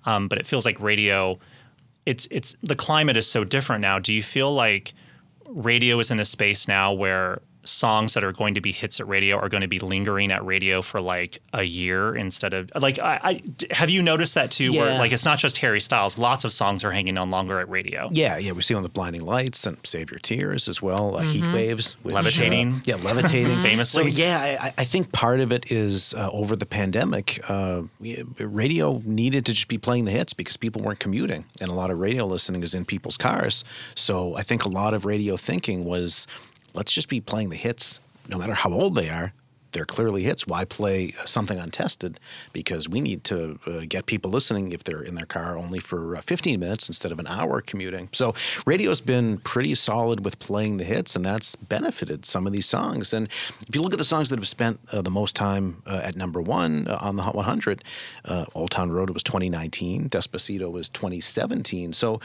um, 0.05 0.29
but 0.29 0.39
it 0.39 0.47
feels 0.47 0.67
like 0.67 0.79
radio. 0.81 1.39
It's 2.05 2.29
it's 2.31 2.55
the 2.63 2.77
climate 2.77 3.17
is 3.17 3.29
so 3.29 3.45
different 3.45 3.81
now. 3.81 3.99
Do 3.99 4.13
you 4.13 4.23
feel 4.23 4.55
like 4.55 4.93
radio 5.49 5.99
is 5.99 6.11
in 6.11 6.21
a 6.21 6.25
space 6.25 6.69
now 6.69 6.93
where 6.93 7.41
songs 7.67 8.15
that 8.15 8.25
are 8.25 8.33
going 8.33 8.55
to 8.55 8.61
be 8.61 8.73
hits 8.73 9.01
at 9.01 9.09
radio 9.09 9.37
are 9.37 9.49
going 9.49 9.61
to 9.61 9.69
be 9.69 9.79
lingering 9.79 10.31
at 10.33 10.45
radio 10.45 10.81
for 10.83 11.01
like 11.01 11.39
a 11.53 11.63
year 11.63 12.15
instead 12.15 12.55
of 12.55 12.71
like 12.81 12.99
I, 12.99 13.21
I 13.23 13.43
have 13.75 13.91
you 13.91 14.03
noticed 14.03 14.35
that 14.37 14.51
too 14.51 14.73
where 14.73 14.99
like 14.99 15.13
it's 15.13 15.25
not 15.25 15.39
just 15.39 15.59
Harry 15.59 15.81
Styles 15.81 16.17
lots 16.19 16.45
of 16.45 16.53
songs 16.53 16.85
are 16.85 16.93
hanging 16.93 17.19
on 17.19 17.31
longer 17.31 17.61
at 17.61 17.69
radio 17.69 18.09
Yeah, 18.13 18.39
yeah, 18.39 18.53
we 18.53 18.63
see 18.63 18.75
on 18.75 18.83
the 18.83 18.89
Blinding 18.89 19.25
Lights 19.25 19.67
and 19.67 19.79
Save 19.85 20.11
Your 20.11 20.19
Tears 20.21 20.69
as 20.69 20.81
well, 20.81 21.17
uh, 21.17 21.23
Heat 21.23 21.45
Waves, 21.53 21.93
which, 22.03 22.13
uh, 22.15 22.17
Levitating. 22.17 22.83
yeah, 22.85 22.97
levitating, 22.97 23.57
Famously. 23.63 24.05
So 24.05 24.09
yeah, 24.09 24.59
I, 24.61 24.73
I 24.79 24.85
think 24.85 25.13
part 25.13 25.41
of 25.41 25.53
it 25.53 25.71
is 25.73 26.15
uh, 26.15 26.31
over 26.33 26.55
the 26.57 26.67
pandemic, 26.67 27.41
uh, 27.51 27.83
radio 28.39 29.03
needed 29.05 29.47
to 29.47 29.53
just 29.53 29.69
be 29.69 29.79
playing 29.79 30.05
the 30.05 30.11
hits 30.11 30.33
because 30.33 30.57
people 30.57 30.83
weren't 30.83 30.99
commuting, 31.01 31.45
and 31.61 31.71
a 31.71 31.75
lot 31.75 31.91
of 31.91 31.99
radio 31.99 32.25
listening 32.25 32.63
is 32.63 32.75
in 32.75 32.85
people's 32.85 33.17
cars. 33.17 33.65
So 33.95 34.37
I 34.37 34.43
think 34.43 34.65
a 34.65 34.69
lot 34.69 34.95
of 34.95 35.05
radio 35.05 35.37
thinking 35.37 35.85
was, 35.85 36.27
let's 36.77 36.93
just 36.93 37.09
be 37.09 37.21
playing 37.21 37.49
the 37.49 37.57
hits, 37.57 38.01
no 38.29 38.39
matter 38.39 38.55
how 38.55 38.71
old 38.71 38.95
they 38.95 39.09
are. 39.09 39.33
They're 39.73 39.85
clearly 39.85 40.23
hits. 40.23 40.47
Why 40.47 40.65
play 40.65 41.11
something 41.27 41.59
untested? 41.59 42.19
Because 42.55 42.89
we 42.89 43.03
need 43.03 43.25
to 43.25 43.59
uh, 43.67 43.83
get 43.87 44.07
people 44.07 44.31
listening 44.31 44.73
if 44.73 44.85
they're 44.85 45.03
in 45.03 45.17
their 45.17 45.27
car 45.27 45.59
only 45.59 45.81
for 45.81 46.17
uh, 46.17 46.23
15 46.23 46.59
minutes 46.59 46.89
instead 46.89 47.13
of 47.13 47.19
an 47.19 47.27
hour 47.27 47.61
commuting. 47.61 48.09
So 48.13 48.35
radio's 48.65 49.03
been 49.03 49.37
pretty 49.39 49.75
solid 49.75 50.25
with 50.25 50.39
playing 50.39 50.79
the 50.79 50.85
hits, 50.85 51.15
and 51.15 51.27
that's 51.27 51.57
benefited 51.57 52.25
some 52.25 52.47
of 52.47 52.55
these 52.55 52.65
songs. 52.65 53.13
And 53.13 53.29
if 53.69 53.75
you 53.75 53.83
look 53.83 53.93
at 53.93 53.99
the 53.99 54.05
songs 54.05 54.31
that 54.31 54.39
have 54.39 54.49
spent 54.49 54.81
uh, 54.93 55.03
the 55.03 55.11
most 55.11 55.37
time 55.37 55.83
uh, 55.87 56.01
at 56.03 56.17
number 56.17 56.41
one 56.41 56.89
uh, 56.89 56.97
on 57.01 57.17
the 57.17 57.23
Hot 57.23 57.35
100, 57.35 57.85
uh, 58.25 58.47
Old 58.55 58.71
Town 58.71 58.91
Road 58.91 59.11
was 59.11 59.23
2019, 59.25 60.09
Despacito 60.09 60.73
was 60.73 60.89
2017. 60.89 61.93
So 61.93 62.21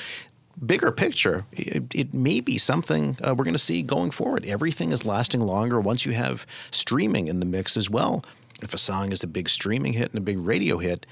bigger 0.65 0.91
picture, 0.91 1.45
it, 1.51 1.83
it 1.93 2.13
may 2.13 2.41
be 2.41 2.57
something 2.57 3.17
uh, 3.21 3.33
we're 3.35 3.43
going 3.43 3.53
to 3.53 3.59
see 3.59 3.81
going 3.81 4.11
forward. 4.11 4.45
Everything 4.45 4.91
is 4.91 5.05
lasting 5.05 5.41
longer 5.41 5.79
once 5.79 6.05
you 6.05 6.13
have 6.13 6.45
streaming 6.71 7.27
in 7.27 7.39
the 7.39 7.45
mix 7.45 7.77
as 7.77 7.89
well. 7.89 8.23
If 8.61 8.73
a 8.73 8.77
song 8.77 9.11
is 9.11 9.23
a 9.23 9.27
big 9.27 9.49
streaming 9.49 9.93
hit 9.93 10.09
and 10.11 10.17
a 10.17 10.21
big 10.21 10.39
radio 10.39 10.77
hit, 10.77 11.05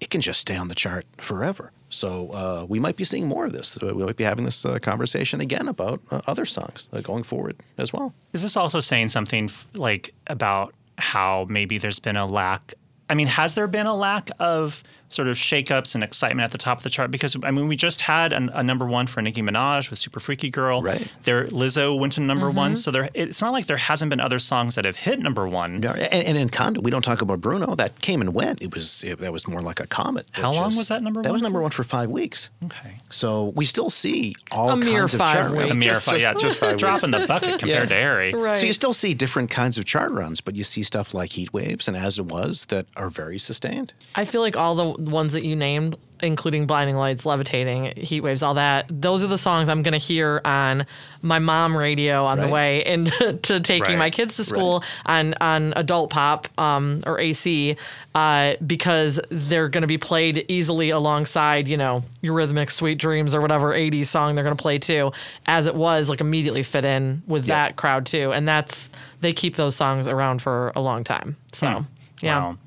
it 0.00 0.10
can 0.10 0.20
just 0.20 0.40
stay 0.40 0.56
on 0.56 0.68
the 0.68 0.74
chart 0.74 1.06
forever. 1.16 1.72
So 1.90 2.30
uh, 2.30 2.66
we 2.68 2.78
might 2.78 2.96
be 2.96 3.04
seeing 3.04 3.26
more 3.26 3.46
of 3.46 3.52
this. 3.52 3.78
We 3.80 4.04
might 4.04 4.16
be 4.16 4.24
having 4.24 4.44
this 4.44 4.64
uh, 4.64 4.76
conversation 4.80 5.40
again 5.40 5.68
about 5.68 6.00
uh, 6.10 6.20
other 6.26 6.44
songs 6.44 6.88
uh, 6.92 7.00
going 7.00 7.22
forward 7.22 7.56
as 7.78 7.92
well. 7.92 8.14
is 8.32 8.42
this 8.42 8.56
also 8.56 8.80
saying 8.80 9.08
something 9.08 9.50
like 9.74 10.14
about 10.26 10.74
how 10.98 11.46
maybe 11.48 11.78
there's 11.78 11.98
been 11.98 12.16
a 12.16 12.26
lack 12.26 12.74
I 13.08 13.14
mean 13.14 13.26
has 13.26 13.54
there 13.54 13.66
been 13.66 13.86
a 13.86 13.94
lack 13.96 14.30
of 14.38 14.82
sort 15.10 15.26
of 15.28 15.36
shakeups 15.36 15.94
and 15.94 16.04
excitement 16.04 16.44
at 16.44 16.50
the 16.52 16.58
top 16.58 16.76
of 16.76 16.82
the 16.84 16.90
chart 16.90 17.10
because 17.10 17.34
I 17.42 17.50
mean 17.50 17.66
we 17.66 17.76
just 17.76 18.02
had 18.02 18.32
an, 18.32 18.50
a 18.52 18.62
number 18.62 18.84
one 18.86 19.06
for 19.06 19.22
Nicki 19.22 19.40
Minaj 19.42 19.88
with 19.88 19.98
Super 19.98 20.20
Freaky 20.20 20.50
Girl. 20.50 20.82
Right. 20.82 21.10
There, 21.22 21.46
Lizzo 21.46 21.98
went 21.98 22.12
to 22.14 22.20
number 22.20 22.50
one, 22.50 22.72
mm-hmm. 22.72 22.76
so 22.76 22.90
there. 22.90 23.08
It's 23.14 23.40
not 23.40 23.52
like 23.52 23.66
there 23.66 23.78
hasn't 23.78 24.10
been 24.10 24.20
other 24.20 24.38
songs 24.38 24.74
that 24.74 24.84
have 24.84 24.96
hit 24.96 25.18
number 25.18 25.48
one. 25.48 25.82
Yeah, 25.82 25.92
and, 25.92 26.36
and 26.36 26.50
Encanto, 26.50 26.82
we 26.82 26.90
don't 26.90 27.02
talk 27.02 27.22
about 27.22 27.40
Bruno. 27.40 27.74
That 27.74 28.00
came 28.02 28.20
and 28.20 28.34
went. 28.34 28.60
It 28.60 28.74
was 28.74 29.02
it, 29.02 29.18
that 29.18 29.32
was 29.32 29.48
more 29.48 29.60
like 29.60 29.80
a 29.80 29.86
comet. 29.86 30.26
How 30.32 30.52
long 30.52 30.72
is- 30.72 30.76
was 30.78 30.88
that 30.88 31.02
number 31.02 31.18
one? 31.20 31.22
That 31.22 31.32
was 31.32 31.42
number 31.42 31.62
one 31.62 31.70
for 31.70 31.84
five 31.84 32.10
weeks. 32.10 32.50
Okay. 32.66 32.96
So 33.08 33.52
we 33.56 33.64
still 33.64 33.88
see 33.90 34.34
all 34.52 34.70
A 34.70 34.76
mere 34.76 35.00
kinds 35.00 35.14
of 35.14 35.20
five 35.20 35.32
chart 35.32 35.52
weeks. 35.52 35.70
A 35.70 35.74
mere 35.74 35.88
Just- 35.98 36.06
five, 36.06 36.20
yeah, 36.20 36.34
just 36.34 36.60
five 36.60 36.76
drop 36.76 36.94
weeks. 36.94 37.04
in 37.04 37.10
the 37.12 37.26
bucket 37.26 37.58
compared 37.60 37.68
Yeah. 37.68 37.84
to 37.84 37.94
Harry. 37.94 38.34
Right. 38.34 38.56
So 38.58 38.66
you 38.66 38.74
still 38.74 38.92
see 38.92 39.14
different 39.14 39.48
kinds 39.50 39.78
of 39.78 39.86
chart 39.86 40.10
runs, 40.12 40.42
but 40.42 40.54
you 40.54 40.64
see 40.64 40.82
stuff 40.82 41.14
like 41.14 41.30
heat 41.32 41.52
waves 41.54 41.88
and 41.88 41.96
as 41.96 42.18
it 42.18 42.26
was 42.26 42.66
that 42.66 42.86
are 42.98 43.08
very 43.08 43.38
sustained. 43.38 43.92
I 44.14 44.24
feel 44.24 44.40
like 44.40 44.56
all 44.56 44.74
the 44.74 45.02
ones 45.10 45.32
that 45.32 45.44
you 45.44 45.54
named, 45.56 45.96
including 46.20 46.66
Blinding 46.66 46.96
Lights, 46.96 47.24
Levitating, 47.24 47.92
Heat 47.96 48.22
Waves, 48.22 48.42
all 48.42 48.54
that, 48.54 48.86
those 48.90 49.22
are 49.22 49.28
the 49.28 49.38
songs 49.38 49.68
I'm 49.68 49.82
going 49.82 49.92
to 49.92 49.98
hear 49.98 50.40
on 50.44 50.84
my 51.22 51.38
mom 51.38 51.76
radio 51.76 52.24
on 52.24 52.38
the 52.38 52.46
Right. 52.46 52.52
way 52.52 52.84
into 52.84 53.38
taking 53.60 53.82
Right. 53.84 53.98
my 53.98 54.10
kids 54.10 54.36
to 54.38 54.44
school 54.44 54.82
on, 55.06 55.34
on 55.40 55.74
adult 55.76 56.10
pop 56.10 56.48
um, 56.58 57.04
or 57.06 57.20
AC 57.20 57.76
uh, 58.16 58.54
because 58.66 59.20
they're 59.30 59.68
going 59.68 59.82
to 59.82 59.86
be 59.88 59.98
played 59.98 60.44
easily 60.48 60.90
alongside, 60.90 61.68
you 61.68 61.76
know, 61.76 62.02
Eurythmics 62.24 62.72
Sweet 62.72 62.98
Dreams 62.98 63.32
or 63.32 63.40
whatever 63.40 63.72
80s 63.72 64.06
song 64.06 64.34
they're 64.34 64.42
going 64.44 64.56
to 64.56 64.60
play 64.60 64.78
too, 64.80 65.12
as 65.46 65.68
it 65.68 65.76
was 65.76 66.08
like 66.08 66.20
immediately 66.20 66.64
fit 66.64 66.84
in 66.84 67.22
with 67.28 67.46
Yeah. 67.46 67.54
that 67.66 67.76
crowd 67.76 68.06
too. 68.06 68.32
And 68.32 68.48
that's, 68.48 68.88
they 69.20 69.32
keep 69.32 69.54
those 69.54 69.76
songs 69.76 70.08
around 70.08 70.42
for 70.42 70.72
a 70.74 70.80
long 70.80 71.04
time. 71.04 71.36
So, 71.52 71.84
yeah. 72.20 72.38
Wow. 72.38 72.58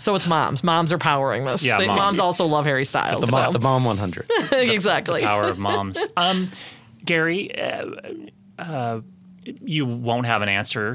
So 0.00 0.14
it's 0.14 0.26
moms. 0.26 0.64
Moms 0.64 0.92
are 0.94 0.98
powering 0.98 1.44
this. 1.44 1.62
Yeah, 1.62 1.76
They- 1.78 1.86
moms. 1.86 2.00
moms. 2.00 2.18
also 2.20 2.46
love 2.46 2.64
Harry 2.64 2.86
Styles. 2.86 3.20
The, 3.20 3.26
so. 3.26 3.36
Mom, 3.36 3.52
the 3.52 3.58
Mom 3.58 3.84
100. 3.84 4.30
exactly. 4.52 5.20
the 5.20 5.26
Power 5.26 5.42
of 5.44 5.58
moms. 5.58 6.02
Um, 6.16 6.50
Gary, 7.04 7.54
uh, 7.58 7.86
uh, 8.58 9.00
you 9.44 9.84
won't 9.86 10.26
have 10.26 10.40
an 10.42 10.48
answer, 10.48 10.94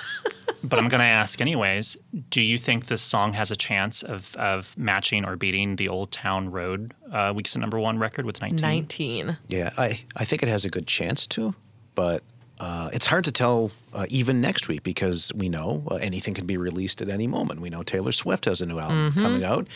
but 0.62 0.78
I'm 0.78 0.88
going 0.88 1.00
to 1.00 1.04
ask 1.06 1.40
anyways. 1.40 1.96
Do 2.30 2.42
you 2.42 2.58
think 2.58 2.86
this 2.86 3.02
song 3.02 3.32
has 3.34 3.50
a 3.50 3.56
chance 3.56 4.02
of, 4.02 4.34
of 4.36 4.76
matching 4.76 5.24
or 5.24 5.36
beating 5.36 5.76
the 5.76 5.88
Old 5.88 6.10
Town 6.12 6.50
Road 6.50 6.92
uh, 7.12 7.32
weeks 7.34 7.54
at 7.56 7.60
number 7.60 7.78
one 7.78 7.98
record 7.98 8.24
with 8.26 8.40
19? 8.40 8.60
19. 8.60 9.38
Yeah, 9.48 9.70
I, 9.76 10.00
I 10.16 10.24
think 10.24 10.42
it 10.42 10.48
has 10.48 10.64
a 10.64 10.70
good 10.70 10.86
chance 10.86 11.26
to, 11.28 11.54
but 11.94 12.22
uh, 12.58 12.90
it's 12.92 13.06
hard 13.06 13.24
to 13.24 13.32
tell 13.32 13.70
uh, 13.94 14.06
even 14.08 14.40
next 14.40 14.68
week 14.68 14.82
because 14.82 15.32
we 15.34 15.48
know 15.48 15.84
uh, 15.90 15.94
anything 15.96 16.34
can 16.34 16.46
be 16.46 16.56
released 16.56 17.00
at 17.00 17.08
any 17.08 17.26
moment. 17.26 17.60
We 17.60 17.70
know 17.70 17.82
Taylor 17.82 18.12
Swift 18.12 18.44
has 18.46 18.60
a 18.60 18.66
new 18.66 18.78
album 18.78 19.10
Mm-hmm. 19.10 19.20
coming 19.22 19.44
out. 19.44 19.66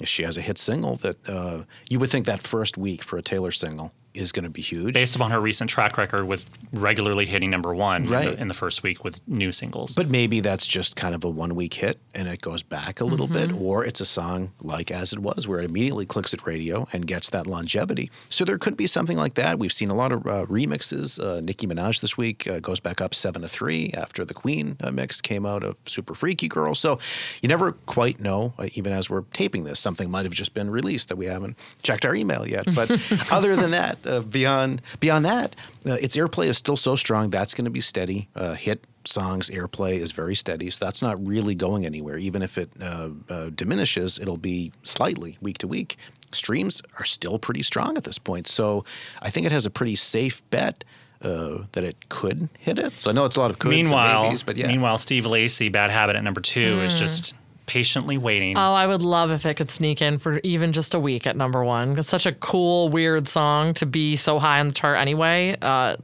If 0.00 0.08
she 0.08 0.22
has 0.22 0.36
a 0.36 0.40
hit 0.40 0.58
single, 0.58 0.96
that 0.96 1.16
uh, 1.28 1.64
you 1.88 1.98
would 1.98 2.10
think 2.10 2.26
that 2.26 2.42
first 2.42 2.76
week 2.78 3.02
for 3.02 3.16
a 3.18 3.22
Taylor 3.22 3.50
single 3.50 3.92
is 4.14 4.32
going 4.32 4.44
to 4.44 4.50
be 4.50 4.62
huge. 4.62 4.94
Based 4.94 5.14
upon 5.14 5.30
her 5.30 5.40
recent 5.40 5.68
track 5.70 5.96
record 5.98 6.24
with 6.26 6.46
regularly 6.72 7.24
hitting 7.26 7.50
number 7.50 7.72
one 7.74 8.04
in, 8.04 8.10
the, 8.10 8.40
in 8.40 8.48
the 8.48 8.54
first 8.54 8.82
week 8.82 9.04
with 9.04 9.20
new 9.28 9.52
singles. 9.52 9.94
But 9.94 10.08
maybe 10.08 10.40
that's 10.40 10.66
just 10.66 10.96
kind 10.96 11.14
of 11.14 11.22
a 11.24 11.28
one 11.28 11.54
week 11.54 11.74
hit 11.74 11.98
and 12.14 12.26
it 12.26 12.40
goes 12.40 12.62
back 12.64 13.00
a 13.00 13.04
little 13.04 13.28
bit, 13.28 13.52
or 13.52 13.84
it's 13.84 14.00
a 14.00 14.04
song 14.06 14.50
like 14.60 14.90
As 14.90 15.12
It 15.12 15.20
Was, 15.20 15.46
where 15.46 15.60
it 15.60 15.64
immediately 15.66 16.04
clicks 16.06 16.32
at 16.34 16.44
radio 16.46 16.88
and 16.92 17.06
gets 17.06 17.30
that 17.30 17.46
longevity. 17.46 18.10
So 18.28 18.44
there 18.44 18.58
could 18.58 18.76
be 18.76 18.86
something 18.88 19.16
like 19.18 19.34
that. 19.34 19.58
We've 19.58 19.72
seen 19.72 19.90
a 19.90 19.94
lot 19.94 20.10
of 20.10 20.26
uh, 20.26 20.46
remixes. 20.46 21.22
Uh, 21.22 21.40
Nicki 21.40 21.66
Minaj 21.68 22.00
this 22.00 22.16
week 22.16 22.46
uh, 22.48 22.58
goes 22.60 22.80
back 22.80 23.00
up 23.00 23.14
seven 23.14 23.42
to 23.42 23.48
three 23.48 23.67
after 23.68 24.24
the 24.24 24.34
Queen 24.34 24.76
uh, 24.80 24.90
mix 24.90 25.20
came 25.20 25.44
out 25.44 25.62
of 25.62 25.76
Super 25.86 26.14
Freaky 26.14 26.48
Girl. 26.48 26.74
So 26.74 26.98
you 27.42 27.48
never 27.48 27.72
quite 27.72 28.20
know, 28.20 28.54
uh, 28.58 28.68
even 28.74 28.92
as 28.92 29.10
we're 29.10 29.22
taping 29.32 29.64
this, 29.64 29.78
something 29.78 30.10
might 30.10 30.24
have 30.24 30.34
just 30.34 30.54
been 30.54 30.70
released 30.70 31.08
that 31.08 31.16
we 31.16 31.26
haven't 31.26 31.56
checked 31.82 32.04
our 32.04 32.14
email 32.14 32.46
yet. 32.46 32.64
But 32.74 32.90
other 33.32 33.56
than 33.56 33.70
that, 33.72 33.98
uh, 34.06 34.20
beyond 34.20 34.82
beyond 35.00 35.24
that, 35.24 35.56
uh, 35.86 35.94
its 35.94 36.16
airplay 36.16 36.46
is 36.46 36.58
still 36.58 36.76
so 36.76 36.96
strong. 36.96 37.30
That's 37.30 37.54
going 37.54 37.64
to 37.66 37.70
be 37.70 37.80
steady. 37.80 38.28
Uh, 38.34 38.54
hit 38.54 38.84
songs 39.04 39.50
airplay 39.50 39.98
is 39.98 40.12
very 40.12 40.34
steady, 40.34 40.70
so 40.70 40.84
that's 40.84 41.02
not 41.02 41.24
really 41.24 41.54
going 41.54 41.86
anywhere. 41.86 42.16
Even 42.18 42.42
if 42.42 42.58
it 42.58 42.70
uh, 42.80 43.10
uh, 43.28 43.50
diminishes, 43.50 44.18
it'll 44.18 44.36
be 44.36 44.72
slightly 44.82 45.38
week 45.40 45.58
to 45.58 45.68
week. 45.68 45.96
Streams 46.32 46.82
are 46.98 47.04
still 47.04 47.38
pretty 47.38 47.62
strong 47.62 47.96
at 47.96 48.04
this 48.04 48.18
point, 48.18 48.46
so 48.46 48.84
I 49.22 49.30
think 49.30 49.46
it 49.46 49.52
has 49.52 49.66
a 49.66 49.70
pretty 49.70 49.96
safe 49.96 50.48
bet. 50.50 50.84
Uh, 51.20 51.64
that 51.72 51.82
it 51.82 52.08
could 52.08 52.48
hit 52.60 52.78
it. 52.78 52.92
So 53.00 53.10
I 53.10 53.12
know 53.12 53.24
it's 53.24 53.36
a 53.36 53.40
lot 53.40 53.50
of 53.50 53.58
coulds 53.58 53.70
meanwhile, 53.70 54.22
and 54.22 54.28
maybes, 54.28 54.44
but 54.44 54.56
yeah. 54.56 54.68
meanwhile, 54.68 54.98
Steve 54.98 55.26
Lacy, 55.26 55.68
Bad 55.68 55.90
Habit 55.90 56.14
at 56.14 56.22
number 56.22 56.40
two, 56.40 56.80
is 56.80 56.94
just 56.94 57.34
patiently 57.66 58.16
waiting. 58.18 58.56
Oh, 58.56 58.72
I 58.72 58.86
would 58.86 59.02
love 59.02 59.30
if 59.30 59.44
it 59.44 59.54
could 59.54 59.70
sneak 59.70 60.00
in 60.00 60.18
for 60.18 60.40
even 60.42 60.72
just 60.72 60.94
a 60.94 60.98
week 61.00 61.26
at 61.26 61.36
number 61.36 61.62
one. 61.62 61.98
It's 61.98 62.08
such 62.08 62.24
a 62.24 62.32
cool, 62.32 62.88
weird 62.88 63.28
song 63.28 63.74
to 63.74 63.86
be 63.86 64.16
so 64.16 64.38
high 64.38 64.58
on 64.58 64.68
the 64.68 64.74
chart 64.74 64.98
anyway. 64.98 65.56
Uh, 65.60 65.96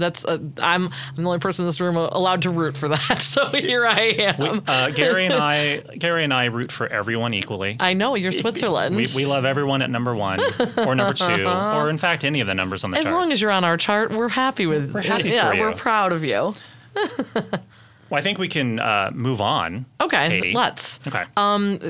that's 0.00 0.24
uh, 0.24 0.38
I'm 0.58 0.86
I'm 0.86 0.90
the 1.16 1.24
only 1.24 1.38
person 1.38 1.64
in 1.64 1.68
this 1.68 1.80
room 1.80 1.96
allowed 1.96 2.42
to 2.42 2.50
root 2.50 2.76
for 2.76 2.88
that. 2.88 3.18
So 3.30 3.46
here 3.46 3.86
I 3.86 4.00
am. 4.38 4.62
uh, 4.66 4.88
Gary 4.90 5.26
and 5.26 5.34
I, 5.34 5.78
Gary 5.98 6.24
and 6.24 6.34
I 6.34 6.46
root 6.46 6.72
for 6.72 6.86
everyone 6.88 7.32
equally. 7.34 7.76
I 7.78 7.94
know 7.94 8.14
you're 8.16 8.32
Switzerland. 8.32 8.96
We, 8.96 9.06
we 9.14 9.26
love 9.26 9.44
everyone 9.44 9.82
at 9.82 9.90
number 9.90 10.14
one 10.14 10.40
or 10.76 10.94
number 10.94 11.12
two, 11.12 11.46
or 11.46 11.88
in 11.90 11.98
fact, 11.98 12.24
any 12.24 12.40
of 12.40 12.46
the 12.46 12.54
numbers 12.54 12.82
on 12.82 12.90
the 12.90 12.96
chart. 12.96 13.06
as 13.06 13.10
charts. 13.10 13.20
long 13.20 13.32
as 13.32 13.40
you're 13.40 13.50
on 13.50 13.62
our 13.64 13.76
chart, 13.76 14.10
we're 14.10 14.28
happy 14.28 14.66
with. 14.66 14.92
We're 14.92 15.02
happy 15.02 15.28
Yeah, 15.30 15.52
we're 15.60 15.74
proud 15.74 16.12
of 16.12 16.24
you. 16.24 16.54
well, 18.10 18.18
I 18.18 18.22
think 18.22 18.38
we 18.38 18.48
can 18.48 18.80
uh, 18.80 19.10
move 19.14 19.40
on. 19.40 19.86
Okay, 20.00 20.28
Katie. 20.28 20.52
let's. 20.52 20.98
Okay. 21.06 21.24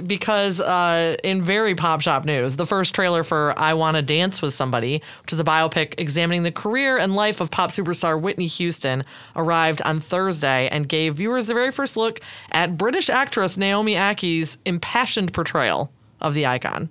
because 0.02 0.60
uh, 0.60 1.16
in 1.24 1.40
very 1.42 1.74
pop 1.74 2.02
shop 2.02 2.24
news, 2.24 2.56
the 2.56 2.66
first 2.66 2.94
trailer 2.94 3.22
for 3.22 3.58
I 3.58 3.72
Want 3.74 3.96
to 3.96 4.02
Dance 4.02 4.42
with 4.42 4.52
Somebody, 4.52 5.02
which 5.22 5.32
is 5.32 5.40
a 5.40 5.44
biopic 5.44 5.94
examining 5.98 6.42
the 6.42 6.52
career 6.52 6.98
and 6.98 7.16
life 7.16 7.40
of 7.40 7.50
pop 7.50 7.70
superstar 7.70 8.20
Whitney 8.20 8.46
Houston, 8.46 9.04
arrived 9.34 9.80
on 9.82 9.98
Thursday 9.98 10.68
and 10.68 10.88
gave 10.88 11.14
viewers 11.14 11.46
the 11.46 11.54
very 11.54 11.72
first 11.72 11.96
look 11.96 12.20
at 12.52 12.76
British 12.76 13.08
actress 13.08 13.56
Naomi 13.56 13.94
Ackie's 13.94 14.58
impassioned 14.66 15.32
portrayal 15.32 15.90
of 16.20 16.34
the 16.34 16.46
icon. 16.46 16.90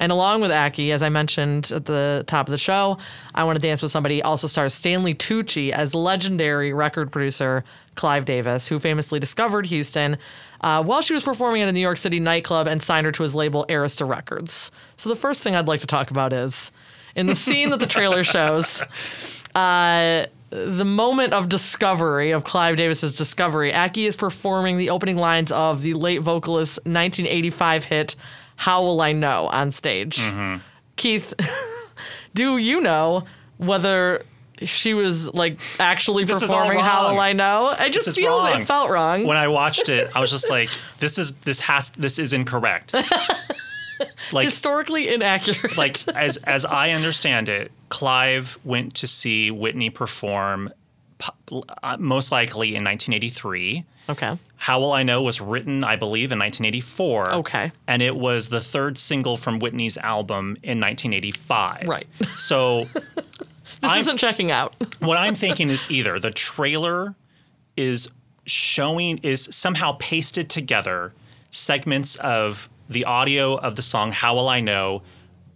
And 0.00 0.10
along 0.10 0.40
with 0.40 0.50
Ackie, 0.50 0.92
as 0.92 1.02
I 1.02 1.10
mentioned 1.10 1.70
at 1.72 1.84
the 1.84 2.24
top 2.26 2.48
of 2.48 2.52
the 2.52 2.58
show, 2.58 2.96
I 3.34 3.44
Want 3.44 3.56
to 3.56 3.62
Dance 3.62 3.82
with 3.82 3.92
Somebody 3.92 4.22
also 4.22 4.46
stars 4.46 4.72
Stanley 4.72 5.14
Tucci 5.14 5.70
as 5.72 5.94
legendary 5.94 6.72
record 6.72 7.12
producer 7.12 7.64
Clive 8.00 8.24
Davis, 8.24 8.66
who 8.66 8.78
famously 8.78 9.20
discovered 9.20 9.66
Houston 9.66 10.16
uh, 10.62 10.82
while 10.82 11.02
she 11.02 11.12
was 11.12 11.22
performing 11.22 11.60
at 11.60 11.68
a 11.68 11.72
New 11.72 11.80
York 11.80 11.98
City 11.98 12.18
nightclub 12.18 12.66
and 12.66 12.80
signed 12.80 13.04
her 13.04 13.12
to 13.12 13.22
his 13.22 13.34
label 13.34 13.66
Arista 13.68 14.08
Records. 14.08 14.70
So 14.96 15.10
the 15.10 15.16
first 15.16 15.42
thing 15.42 15.54
I'd 15.54 15.68
like 15.68 15.80
to 15.80 15.86
talk 15.86 16.10
about 16.10 16.32
is 16.32 16.72
in 17.14 17.26
the 17.26 17.36
scene 17.36 17.68
that 17.70 17.78
the 17.78 17.86
trailer 17.86 18.24
shows. 18.24 18.82
Uh, 19.52 20.26
the 20.50 20.84
moment 20.84 21.32
of 21.32 21.48
discovery 21.48 22.30
of 22.30 22.44
Clive 22.44 22.76
Davis's 22.76 23.18
discovery, 23.18 23.72
Ackie 23.72 24.06
is 24.06 24.14
performing 24.14 24.78
the 24.78 24.90
opening 24.90 25.16
lines 25.16 25.50
of 25.50 25.82
the 25.82 25.94
late 25.94 26.22
vocalist's 26.22 26.76
1985 26.84 27.84
hit 27.84 28.14
"How 28.54 28.84
Will 28.84 29.00
I 29.00 29.10
Know" 29.10 29.48
on 29.48 29.72
stage. 29.72 30.20
Keith, 30.94 31.34
do 32.34 32.58
you 32.58 32.80
know 32.80 33.24
whether 33.56 34.22
she 34.64 34.94
was 34.94 35.32
like 35.32 35.58
actually 35.78 36.24
This 36.24 36.40
performing 36.40 36.78
"How. 36.80 37.12
Will 37.12 37.20
I 37.20 37.32
Know"? 37.32 37.70
It 37.78 37.92
just 37.92 38.06
This 38.06 38.08
is 38.08 38.16
feels 38.16 38.44
wrong. 38.44 38.60
it 38.62 38.66
felt 38.66 38.90
wrong. 38.90 39.26
when 39.26 39.36
I 39.36 39.48
watched 39.48 39.88
it, 39.88 40.10
I 40.14 40.20
was 40.20 40.30
just 40.30 40.50
like, 40.50 40.70
"This 40.98 41.18
is 41.18 41.32
this 41.44 41.60
has 41.60 41.90
this 41.90 42.18
is 42.18 42.32
incorrect." 42.32 42.94
like 44.32 44.46
Historically 44.46 45.08
inaccurate. 45.12 45.76
like 45.76 45.96
as 46.14 46.36
as 46.38 46.64
I 46.64 46.90
understand 46.92 47.48
it, 47.48 47.70
Clive 47.88 48.58
went 48.64 48.94
to 48.96 49.06
see 49.06 49.50
Whitney 49.50 49.90
perform, 49.90 50.70
uh, 51.82 51.96
most 51.98 52.32
likely 52.32 52.68
in 52.76 52.84
1983. 52.84 53.84
okay. 54.08 54.36
How 54.56 54.78
Will 54.80 54.92
I 54.92 55.02
Know 55.04 55.22
was 55.22 55.40
written, 55.40 55.82
I 55.84 55.96
believe, 55.96 56.32
in 56.32 56.38
1984. 56.38 57.32
Okay. 57.32 57.72
And 57.86 58.02
it 58.02 58.14
was 58.14 58.48
the 58.50 58.60
third 58.60 58.98
single 58.98 59.38
from 59.38 59.58
Whitney's 59.58 59.96
album 59.96 60.58
in 60.62 60.78
1985. 60.78 61.88
Right. 61.88 62.06
So 62.36 62.86
This 63.80 63.90
I'm- 63.90 64.00
isn't 64.00 64.18
checking 64.18 64.50
out. 64.50 64.74
what 65.00 65.16
I'm 65.16 65.34
thinking 65.34 65.70
is 65.70 65.90
either 65.90 66.18
the 66.18 66.30
trailer 66.30 67.14
is 67.76 68.08
showing 68.46 69.18
is 69.18 69.48
somehow 69.52 69.96
pasted 69.98 70.50
together 70.50 71.12
segments 71.50 72.16
of 72.16 72.68
the 72.88 73.04
audio 73.04 73.54
of 73.54 73.76
the 73.76 73.82
song 73.82 74.12
How 74.12 74.34
Will 74.34 74.48
I 74.48 74.60
Know 74.60 75.02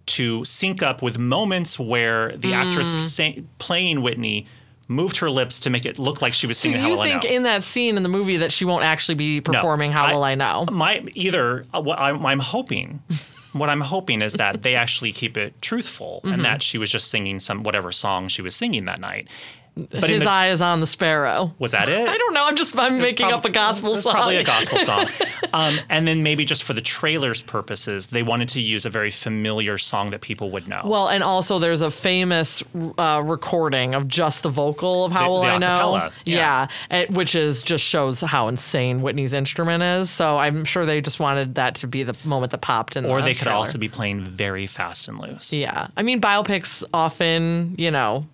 to 0.06 0.44
sync 0.44 0.82
up 0.82 1.02
with 1.02 1.18
moments 1.18 1.78
where 1.78 2.36
the 2.36 2.52
Mm. 2.52 2.66
actress 2.66 3.12
sang, 3.14 3.48
playing 3.58 4.02
Whitney 4.02 4.46
moved 4.86 5.16
her 5.16 5.30
lips 5.30 5.58
to 5.60 5.70
make 5.70 5.86
it 5.86 5.98
look 5.98 6.20
like 6.20 6.34
she 6.34 6.46
was 6.46 6.58
So 6.58 6.64
singing 6.64 6.80
How 6.80 6.88
you 6.88 6.96
Will 6.96 7.02
think 7.02 7.24
I 7.24 7.28
Know. 7.28 7.34
in 7.36 7.42
that 7.44 7.64
scene 7.64 7.96
in 7.96 8.02
the 8.02 8.08
movie 8.10 8.36
that 8.36 8.52
she 8.52 8.64
won't 8.66 8.84
actually 8.84 9.14
be 9.14 9.36
No, 9.36 9.40
performing 9.52 9.90
"How 9.92 10.12
Will 10.12 10.22
I 10.22 10.34
Know"? 10.34 10.66
My 10.70 11.02
either 11.14 11.64
uh, 11.74 11.80
what 11.80 11.98
I'm, 11.98 12.24
I'm 12.26 12.38
hoping, 12.38 13.02
what 13.54 13.70
I'm 13.70 13.80
hoping 13.80 14.20
is 14.20 14.34
that 14.34 14.62
they 14.62 14.74
actually 14.74 15.12
keep 15.12 15.36
it 15.36 15.60
truthful 15.62 16.20
Mm-hmm. 16.24 16.34
and 16.34 16.44
that 16.44 16.62
she 16.62 16.76
was 16.78 16.90
just 16.90 17.08
singing 17.10 17.38
some 17.40 17.62
whatever 17.62 17.90
song 17.92 18.28
she 18.28 18.42
was 18.42 18.54
singing 18.54 18.84
that 18.84 19.00
night. 19.00 19.28
But 19.76 20.08
His 20.08 20.24
eye 20.24 20.50
is 20.50 20.62
on 20.62 20.78
the 20.78 20.86
sparrow. 20.86 21.52
Was 21.58 21.72
that 21.72 21.88
it? 21.88 22.08
I 22.08 22.16
don't 22.16 22.32
know. 22.32 22.44
I'm 22.46 22.54
just 22.54 22.78
I'm 22.78 22.98
making 22.98 23.26
prob- 23.28 23.40
up 23.40 23.44
a 23.44 23.50
gospel 23.50 23.96
song. 23.96 24.12
Probably 24.14 24.36
a 24.36 24.44
gospel 24.44 24.78
song. 24.78 25.08
um, 25.52 25.76
and 25.88 26.06
then 26.06 26.22
maybe 26.22 26.44
just 26.44 26.62
for 26.62 26.74
the 26.74 26.80
trailer's 26.80 27.42
purposes, 27.42 28.06
they 28.06 28.22
wanted 28.22 28.48
to 28.50 28.60
use 28.60 28.84
a 28.86 28.90
very 28.90 29.10
familiar 29.10 29.76
song 29.76 30.10
that 30.10 30.20
people 30.20 30.52
would 30.52 30.68
know. 30.68 30.82
Well, 30.84 31.08
and 31.08 31.24
also 31.24 31.58
there's 31.58 31.82
a 31.82 31.90
famous 31.90 32.62
uh, 32.98 33.22
recording 33.24 33.96
of 33.96 34.06
just 34.06 34.44
the 34.44 34.48
vocal 34.48 35.06
of 35.06 35.12
How 35.12 35.24
The- 35.24 35.30
Will 35.30 35.40
the 35.40 35.46
I 35.48 35.58
Know? 35.58 35.68
acapella, 35.98 36.12
yeah. 36.24 36.68
it- 36.90 37.10
which 37.10 37.34
is 37.34 37.62
just 37.64 37.84
shows 37.84 38.20
how 38.20 38.46
insane 38.46 39.02
Whitney's 39.02 39.32
instrument 39.32 39.82
is. 39.82 40.08
So 40.08 40.38
I'm 40.38 40.64
sure 40.64 40.86
they 40.86 41.00
just 41.00 41.18
wanted 41.18 41.56
that 41.56 41.74
to 41.76 41.88
be 41.88 42.04
the 42.04 42.16
moment 42.24 42.52
that 42.52 42.60
popped 42.60 42.94
in. 42.96 43.06
or 43.06 43.20
the 43.20 43.24
they 43.24 43.34
could 43.34 43.42
trailer. 43.44 43.58
also 43.58 43.78
be 43.78 43.88
playing 43.88 44.24
very 44.24 44.68
fast 44.68 45.08
and 45.08 45.18
loose. 45.18 45.52
Yeah, 45.52 45.88
I 45.96 46.02
mean 46.02 46.20
biopics 46.20 46.84
often, 46.94 47.74
you 47.76 47.90
know, 47.90 48.26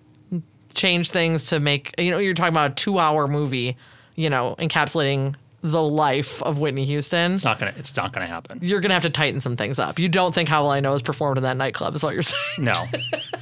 change 0.75 1.11
things 1.11 1.47
to 1.47 1.61
make 1.61 1.95
you 1.99 2.11
know 2.11 2.19
you're 2.19 2.35
talking 2.35 2.53
about 2.53 2.73
a 2.73 2.75
two-hour 2.75 3.29
movie, 3.29 3.77
you 4.17 4.31
know, 4.31 4.55
encapsulating 4.59 5.35
the 5.63 5.83
life 5.83 6.43
of 6.43 6.59
Whitney 6.59 6.85
Houston. 6.87 7.35
It's 7.35 7.45
not 7.45 7.59
gonna. 7.59 7.75
It's 7.77 7.95
not 7.97 8.13
gonna 8.13 8.27
happen. 8.27 8.59
You're 8.63 8.81
gonna 8.81 8.95
have 8.95 9.03
to 9.03 9.11
tighten 9.11 9.41
some 9.41 9.57
things 9.57 9.79
up. 9.79 9.99
You 9.99 10.09
don't 10.09 10.35
think 10.35 10.49
How 10.49 10.63
Will 10.63 10.71
I 10.71 10.81
Know 10.81 10.95
is 10.95 11.03
performed 11.03 11.37
in 11.37 11.43
that 11.45 11.57
nightclub? 11.57 11.95
Is 11.95 12.03
what 12.03 12.15
you're 12.15 12.23
saying? 12.23 12.41
No, 12.59 12.87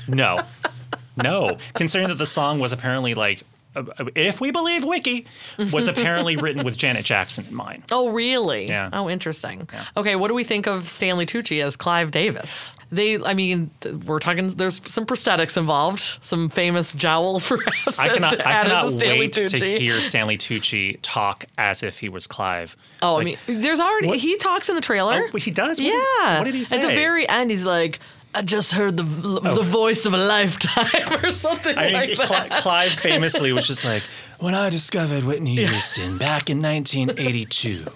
no, 0.08 0.38
no. 1.16 1.58
Considering 1.74 2.08
that 2.08 2.18
the 2.18 2.26
song 2.26 2.58
was 2.58 2.72
apparently 2.72 3.14
like, 3.14 3.42
Uh, 3.76 3.84
if 4.16 4.40
we 4.40 4.50
believe 4.50 4.84
Wiki, 4.84 5.26
was 5.72 5.88
apparently 5.88 6.36
written 6.38 6.64
with 6.64 6.76
Janet 6.76 7.04
Jackson 7.04 7.46
in 7.46 7.54
mind. 7.54 7.84
Oh, 7.92 8.08
really? 8.10 8.66
Yeah. 8.66 8.88
Oh, 8.92 9.08
interesting. 9.10 9.68
Okay, 9.96 10.16
what 10.16 10.28
do 10.28 10.34
we 10.34 10.42
think 10.44 10.66
of 10.66 10.88
Stanley 10.88 11.26
Tucci 11.26 11.62
as 11.62 11.76
Clive 11.76 12.10
Davis? 12.10 12.74
They, 12.90 13.22
I 13.22 13.34
mean, 13.34 13.70
we're 14.06 14.18
talking. 14.20 14.48
There's 14.48 14.80
some 14.90 15.04
prosthetics 15.04 15.58
involved, 15.58 16.00
some 16.22 16.48
famous 16.48 16.92
jowls, 16.94 17.46
perhaps. 17.48 17.98
I 17.98 18.08
cannot. 18.08 18.40
I 18.40 18.62
cannot 18.62 18.84
to 18.84 18.98
Stanley 18.98 19.18
wait 19.20 19.32
to 19.34 19.42
Tucci. 19.44 19.78
hear 19.78 20.00
Stanley 20.00 20.38
Tucci 20.38 20.98
talk 21.02 21.44
as 21.58 21.82
if 21.82 21.98
he 21.98 22.08
was 22.08 22.26
Clive. 22.26 22.74
Oh, 23.02 23.18
It's 23.18 23.20
I 23.20 23.52
mean, 23.52 23.60
there's 23.62 23.80
already 23.80 24.08
what- 24.08 24.18
he 24.18 24.38
talks 24.38 24.70
in 24.70 24.74
the 24.74 24.80
trailer. 24.80 25.28
Oh, 25.32 25.36
he 25.36 25.50
does. 25.50 25.78
What 25.78 25.86
yeah. 25.86 26.30
Did, 26.32 26.38
what 26.38 26.44
did 26.44 26.54
he 26.54 26.64
say? 26.64 26.78
At 26.80 26.88
the 26.88 26.94
very 26.94 27.28
end, 27.28 27.50
he's 27.50 27.64
like, 27.64 28.00
"I 28.34 28.42
just 28.42 28.72
heard 28.72 28.96
the 28.96 29.02
the 29.02 29.60
oh. 29.60 29.62
voice 29.62 30.06
of 30.06 30.14
a 30.14 30.18
lifetime" 30.18 31.24
or 31.24 31.30
something 31.30 31.76
I 31.76 31.84
mean, 31.84 31.92
like 31.92 32.16
that. 32.16 32.50
Cli- 32.50 32.60
Clive 32.60 32.92
famously 32.98 33.52
was 33.52 33.66
just 33.66 33.84
like, 33.84 34.02
when 34.38 34.54
I 34.54 34.70
discovered 34.70 35.24
Whitney 35.24 35.56
Houston 35.56 36.18
back 36.18 36.50
in 36.50 36.62
1982. 36.62 37.86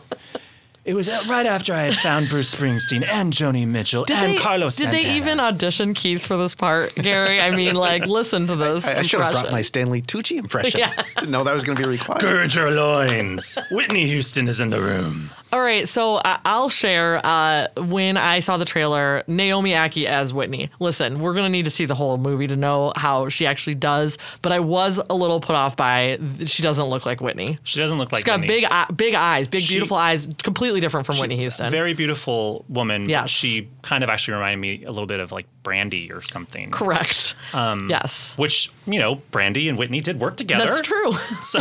It 0.84 0.94
was 0.94 1.08
right 1.28 1.46
after 1.46 1.72
I 1.72 1.82
had 1.82 1.94
found 1.94 2.28
Bruce 2.28 2.52
Springsteen 2.52 3.06
and 3.06 3.32
Joni 3.32 3.68
Mitchell 3.68 4.04
Did 4.04 4.16
and 4.16 4.32
they, 4.32 4.36
Carlos 4.36 4.74
did 4.74 4.90
Santana. 4.90 5.04
they 5.04 5.14
even 5.14 5.38
audition 5.38 5.94
Keith 5.94 6.26
for 6.26 6.36
this 6.36 6.56
part, 6.56 6.92
Gary? 6.96 7.40
I 7.40 7.54
mean, 7.54 7.76
like, 7.76 8.06
listen 8.06 8.48
to 8.48 8.56
this. 8.56 8.84
I, 8.84 8.98
I 8.98 9.02
should 9.02 9.20
have 9.20 9.30
brought 9.30 9.52
my 9.52 9.62
Stanley 9.62 10.02
Tucci 10.02 10.38
impression. 10.38 10.72
Yeah. 10.80 10.92
Didn't 11.18 11.30
know 11.30 11.44
that 11.44 11.54
was 11.54 11.62
going 11.62 11.76
to 11.76 11.82
be 11.82 11.88
required. 11.88 12.20
Gird 12.22 12.54
your 12.54 12.72
loins. 12.72 13.58
Whitney 13.70 14.06
Houston 14.06 14.48
is 14.48 14.58
in 14.58 14.70
the 14.70 14.80
room. 14.80 15.30
All 15.52 15.60
right, 15.60 15.86
so 15.88 16.18
I- 16.24 16.38
I'll 16.46 16.70
share 16.70 17.20
uh, 17.24 17.66
when 17.76 18.16
I 18.16 18.40
saw 18.40 18.56
the 18.56 18.64
trailer, 18.64 19.22
Naomi 19.26 19.72
Ackie 19.72 20.06
as 20.06 20.32
Whitney. 20.32 20.70
Listen, 20.80 21.20
we're 21.20 21.34
gonna 21.34 21.50
need 21.50 21.66
to 21.66 21.70
see 21.70 21.84
the 21.84 21.94
whole 21.94 22.16
movie 22.16 22.46
to 22.46 22.56
know 22.56 22.92
how 22.96 23.28
she 23.28 23.46
actually 23.46 23.74
does. 23.74 24.16
But 24.40 24.52
I 24.52 24.60
was 24.60 24.98
a 25.10 25.14
little 25.14 25.40
put 25.40 25.54
off 25.54 25.76
by 25.76 26.18
she 26.46 26.62
doesn't 26.62 26.86
look 26.86 27.04
like 27.04 27.20
Whitney. 27.20 27.58
She 27.64 27.78
doesn't 27.80 27.98
look 27.98 28.12
like 28.12 28.20
She's 28.20 28.24
got 28.24 28.40
Whitney. 28.40 28.46
big, 28.62 28.64
eye- 28.64 28.86
big 28.96 29.14
eyes, 29.14 29.46
big 29.46 29.60
She- 29.62 29.74
beautiful 29.74 29.96
eyes, 29.98 30.26
completely 30.42 30.80
different 30.80 31.04
from 31.06 31.18
Whitney 31.18 31.36
Houston. 31.36 31.70
Very 31.70 31.92
beautiful 31.94 32.64
woman. 32.68 33.02
but 33.04 33.10
Yes. 33.10 33.30
She 33.30 33.68
kind 33.82 34.02
of 34.02 34.08
actually 34.10 34.34
reminded 34.34 34.58
me 34.60 34.84
a 34.84 34.90
little 34.90 35.06
bit 35.06 35.20
of 35.20 35.32
like 35.32 35.46
Brandy 35.62 36.10
or 36.10 36.22
something. 36.22 36.70
Correct. 36.70 37.34
yes, 37.54 38.34
Which, 38.36 38.70
you 38.86 38.98
know, 38.98 39.16
Brandy 39.30 39.68
and 39.68 39.76
Whitney 39.78 40.00
did 40.00 40.18
work 40.18 40.36
together. 40.36 40.64
that's 40.66 40.80
true. 40.80 41.12
So, 41.42 41.60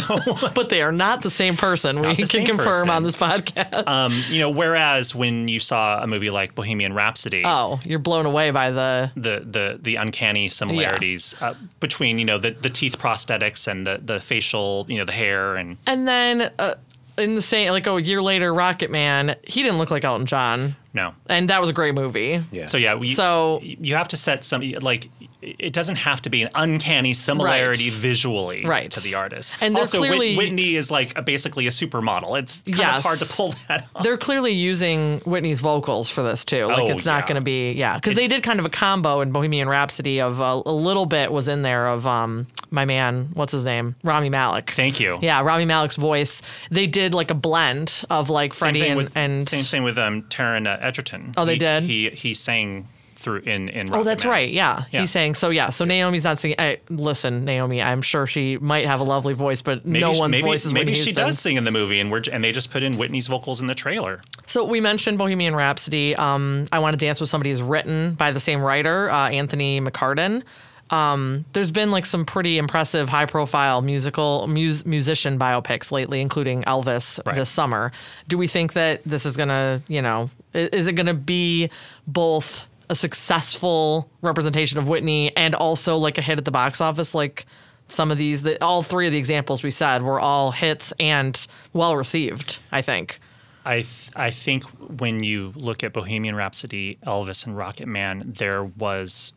but 0.55 0.69
they 0.69 0.81
are 0.81 0.91
not 0.91 1.21
the 1.21 1.29
same 1.29 1.55
person. 1.57 1.99
we 1.99 2.07
the 2.09 2.15
can 2.15 2.27
same 2.27 2.45
confirm 2.47 2.65
person. 2.67 2.89
on 2.89 3.03
this 3.03 3.15
podcast. 3.15 3.80
um, 3.87 4.23
you 4.29 4.39
know, 4.39 4.49
whereas 4.49 5.13
when 5.15 5.47
you 5.47 5.59
saw 5.59 6.01
a 6.01 6.07
movie 6.07 6.29
like 6.29 6.55
Bohemian 6.55 6.93
Rhapsody, 6.93 7.43
oh, 7.45 7.79
you're 7.83 7.99
blown 7.99 8.25
away 8.25 8.51
by 8.51 8.71
the. 8.71 9.11
the 9.15 9.43
the 9.45 9.79
the 9.81 9.95
uncanny 9.95 10.47
similarities 10.49 11.35
uh, 11.41 11.53
between 11.79 12.19
you 12.19 12.25
know 12.25 12.37
the 12.37 12.51
the 12.51 12.69
teeth 12.69 12.97
prosthetics 12.97 13.67
and 13.67 13.85
the 13.85 13.99
the 14.03 14.19
facial 14.19 14.85
you 14.87 14.97
know 14.97 15.05
the 15.05 15.11
hair 15.11 15.55
and 15.55 15.77
And 15.87 16.07
then 16.07 16.51
uh, 16.59 16.75
in 17.17 17.35
the 17.35 17.41
same, 17.41 17.71
like 17.71 17.87
oh, 17.87 17.97
a 17.97 18.01
year 18.01 18.21
later, 18.21 18.53
Rocket 18.53 18.89
Man, 18.89 19.35
he 19.43 19.61
didn't 19.63 19.77
look 19.77 19.91
like 19.91 20.03
Elton 20.03 20.25
John. 20.25 20.75
no. 20.93 21.13
and 21.27 21.49
that 21.49 21.59
was 21.61 21.69
a 21.69 21.73
great 21.73 21.93
movie. 21.93 22.41
Yeah. 22.51 22.65
So 22.65 22.77
yeah, 22.77 22.95
we, 22.95 23.13
So- 23.13 23.59
you 23.61 23.95
have 23.95 24.07
to 24.09 24.17
set 24.17 24.43
some 24.43 24.61
like 24.81 25.09
it 25.41 25.73
doesn't 25.73 25.95
have 25.97 26.21
to 26.21 26.29
be 26.29 26.43
an 26.43 26.49
uncanny 26.55 27.13
similarity 27.13 27.89
Right. 27.89 27.97
visually 27.99 28.63
Right. 28.65 28.91
to 28.91 28.99
the 28.99 29.15
artist. 29.15 29.53
And 29.59 29.75
also, 29.75 29.97
clearly- 29.99 30.35
Whitney 30.35 30.75
is 30.75 30.91
like 30.91 31.17
a, 31.17 31.21
basically 31.21 31.65
a 31.67 31.71
supermodel. 31.71 32.37
It's 32.39 32.61
kind 32.61 32.77
Yes. 32.79 32.97
of 32.99 33.03
hard 33.03 33.19
to 33.19 33.25
pull 33.25 33.55
that 33.67 33.87
off. 33.95 34.03
They're 34.03 34.17
clearly 34.17 34.51
using 34.51 35.19
Whitney's 35.25 35.61
vocals 35.61 36.09
for 36.11 36.21
this 36.21 36.45
too. 36.45 36.65
Like 36.67 36.79
Oh, 36.79 36.87
it's 36.91 37.05
not 37.05 37.23
yeah. 37.23 37.27
going 37.27 37.35
to 37.35 37.41
be 37.41 37.71
yeah, 37.73 37.95
because 37.95 38.13
they 38.15 38.27
did 38.27 38.43
kind 38.43 38.59
of 38.59 38.65
a 38.65 38.69
combo 38.69 39.21
in 39.21 39.31
Bohemian 39.31 39.67
Rhapsody 39.67 40.19
of 40.21 40.39
uh, 40.41 40.61
a 40.65 40.71
little 40.71 41.05
bit 41.05 41.31
was 41.31 41.47
in 41.47 41.61
there 41.63 41.87
of 41.87 42.05
um 42.05 42.47
my 42.73 42.85
man, 42.85 43.29
what's 43.33 43.51
his 43.51 43.65
name, 43.65 43.95
Rami 44.03 44.29
Malek. 44.29 44.69
Thank 44.71 44.99
you. 45.01 45.19
Yeah, 45.21 45.41
Rami 45.41 45.65
Malek's 45.65 45.97
voice. 45.97 46.41
They 46.69 46.87
did 46.87 47.13
like 47.13 47.29
a 47.29 47.33
blend 47.33 48.03
of 48.09 48.29
like 48.29 48.53
Freddie 48.53 48.87
and, 48.87 48.95
with 48.97 49.17
and 49.17 49.49
same 49.49 49.63
thing 49.63 49.83
with 49.83 49.97
um 49.97 50.21
Taron 50.29 50.67
uh, 50.67 50.77
Egerton. 50.79 51.33
Oh, 51.35 51.43
they 51.45 51.53
He- 51.53 51.59
did? 51.59 51.83
He 51.83 52.09
he 52.11 52.33
sang 52.33 52.87
through 53.21 53.39
in 53.39 53.69
in. 53.69 53.93
Oh, 53.95 54.03
that's 54.03 54.25
right. 54.25 54.49
Yeah. 54.51 54.85
Yeah. 54.91 55.01
he's 55.01 55.11
saying 55.11 55.35
so. 55.35 55.49
Yeah, 55.49 55.69
so 55.69 55.85
Naomi's 55.85 56.23
not 56.23 56.37
singing. 56.37 56.55
I, 56.59 56.79
listen, 56.89 57.45
Naomi, 57.45 57.81
I'm 57.81 58.01
sure 58.01 58.25
she 58.27 58.57
might 58.57 58.85
have 58.85 58.99
a 58.99 59.03
lovely 59.03 59.33
voice, 59.33 59.61
but 59.61 59.85
Maybe, 59.85 60.01
no 60.01 60.11
one's 60.11 60.31
maybe, 60.31 60.41
voice 60.43 60.65
is 60.65 60.73
maybe 60.73 60.91
Whitney 60.91 60.95
she 60.95 61.03
Houston. 61.05 61.25
does 61.25 61.39
sing 61.39 61.55
in 61.57 61.63
the 61.63 61.71
movie, 61.71 61.99
and 61.99 62.11
we're 62.11 62.21
and 62.31 62.43
they 62.43 62.51
just 62.51 62.71
put 62.71 62.83
in 62.83 62.97
Whitney's 62.97 63.27
vocals 63.27 63.61
in 63.61 63.67
the 63.67 63.75
trailer. 63.75 64.21
So 64.47 64.65
we 64.65 64.81
mentioned 64.81 65.17
Bohemian 65.17 65.55
Rhapsody. 65.55 66.15
Um, 66.15 66.67
I 66.71 66.79
Want 66.79 66.99
to 66.99 67.05
Dance 67.05 67.21
with 67.21 67.29
Somebody 67.29 67.51
is 67.51 67.61
written 67.61 68.13
by 68.15 68.31
the 68.31 68.39
same 68.39 68.61
writer, 68.61 69.09
uh, 69.09 69.29
Anthony 69.29 69.79
McCarten. 69.79 70.43
Um, 70.89 71.45
there's 71.53 71.71
been 71.71 71.89
like 71.89 72.05
some 72.05 72.25
pretty 72.25 72.57
impressive, 72.57 73.07
high-profile 73.07 73.81
musical 73.81 74.45
mus- 74.47 74.85
musician 74.85 75.39
biopics 75.39 75.89
lately, 75.89 76.19
including 76.19 76.63
Elvis 76.63 77.17
Right. 77.25 77.33
this 77.33 77.49
summer. 77.49 77.93
Do 78.27 78.37
we 78.37 78.47
think 78.47 78.73
that 78.73 79.01
this 79.05 79.25
is 79.25 79.37
gonna, 79.37 79.81
you 79.87 80.01
know, 80.01 80.29
is 80.53 80.87
it 80.87 80.93
gonna 80.93 81.13
be 81.13 81.69
both 82.07 82.65
a 82.91 82.95
successful 82.95 84.11
representation 84.21 84.77
of 84.77 84.87
Whitney 84.87 85.35
and 85.35 85.55
also 85.55 85.97
like 85.97 86.17
a 86.19 86.21
hit 86.21 86.37
at 86.37 86.45
the 86.45 86.51
box 86.51 86.79
office, 86.81 87.15
like? 87.15 87.45
Some 87.87 88.09
of 88.09 88.17
these, 88.17 88.41
the, 88.43 88.63
all 88.63 88.83
three 88.83 89.07
of 89.07 89.11
the 89.11 89.17
examples 89.17 89.63
we 89.63 89.71
said 89.71 90.01
were 90.01 90.17
all 90.17 90.51
hits 90.51 90.93
and 90.97 91.45
well 91.73 91.97
received. 91.97 92.59
I 92.71 92.81
think. 92.81 93.19
I 93.65 93.81
th- 93.81 94.11
I 94.15 94.31
think 94.31 94.63
when 95.01 95.23
you 95.23 95.51
look 95.57 95.83
at 95.83 95.91
Bohemian 95.91 96.33
Rhapsody, 96.35 96.97
Elvis, 97.05 97.45
and 97.45 97.57
Rocket 97.57 97.87
Man, 97.87 98.23
there 98.25 98.63
was 98.63 99.33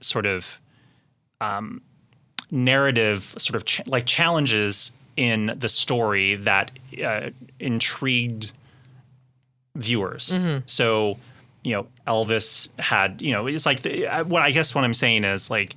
sort 0.00 0.24
of 0.24 0.58
um, 1.42 1.82
narrative, 2.50 3.34
sort 3.36 3.56
of 3.56 3.66
ch- 3.66 3.86
like 3.86 4.06
challenges 4.06 4.92
in 5.18 5.54
the 5.58 5.68
story 5.68 6.36
that 6.36 6.70
uh, 7.04 7.28
intrigued 7.58 8.52
viewers. 9.76 10.32
So, 10.64 11.18
you 11.62 11.72
know, 11.72 11.86
Elvis 12.06 12.70
had, 12.78 13.20
you 13.20 13.32
know, 13.32 13.46
it's 13.46 13.66
like 13.66 13.82
the, 13.82 14.06
what 14.26 14.42
I 14.42 14.50
guess 14.50 14.74
what 14.74 14.84
I'm 14.84 14.94
saying 14.94 15.24
is 15.24 15.50
like 15.50 15.76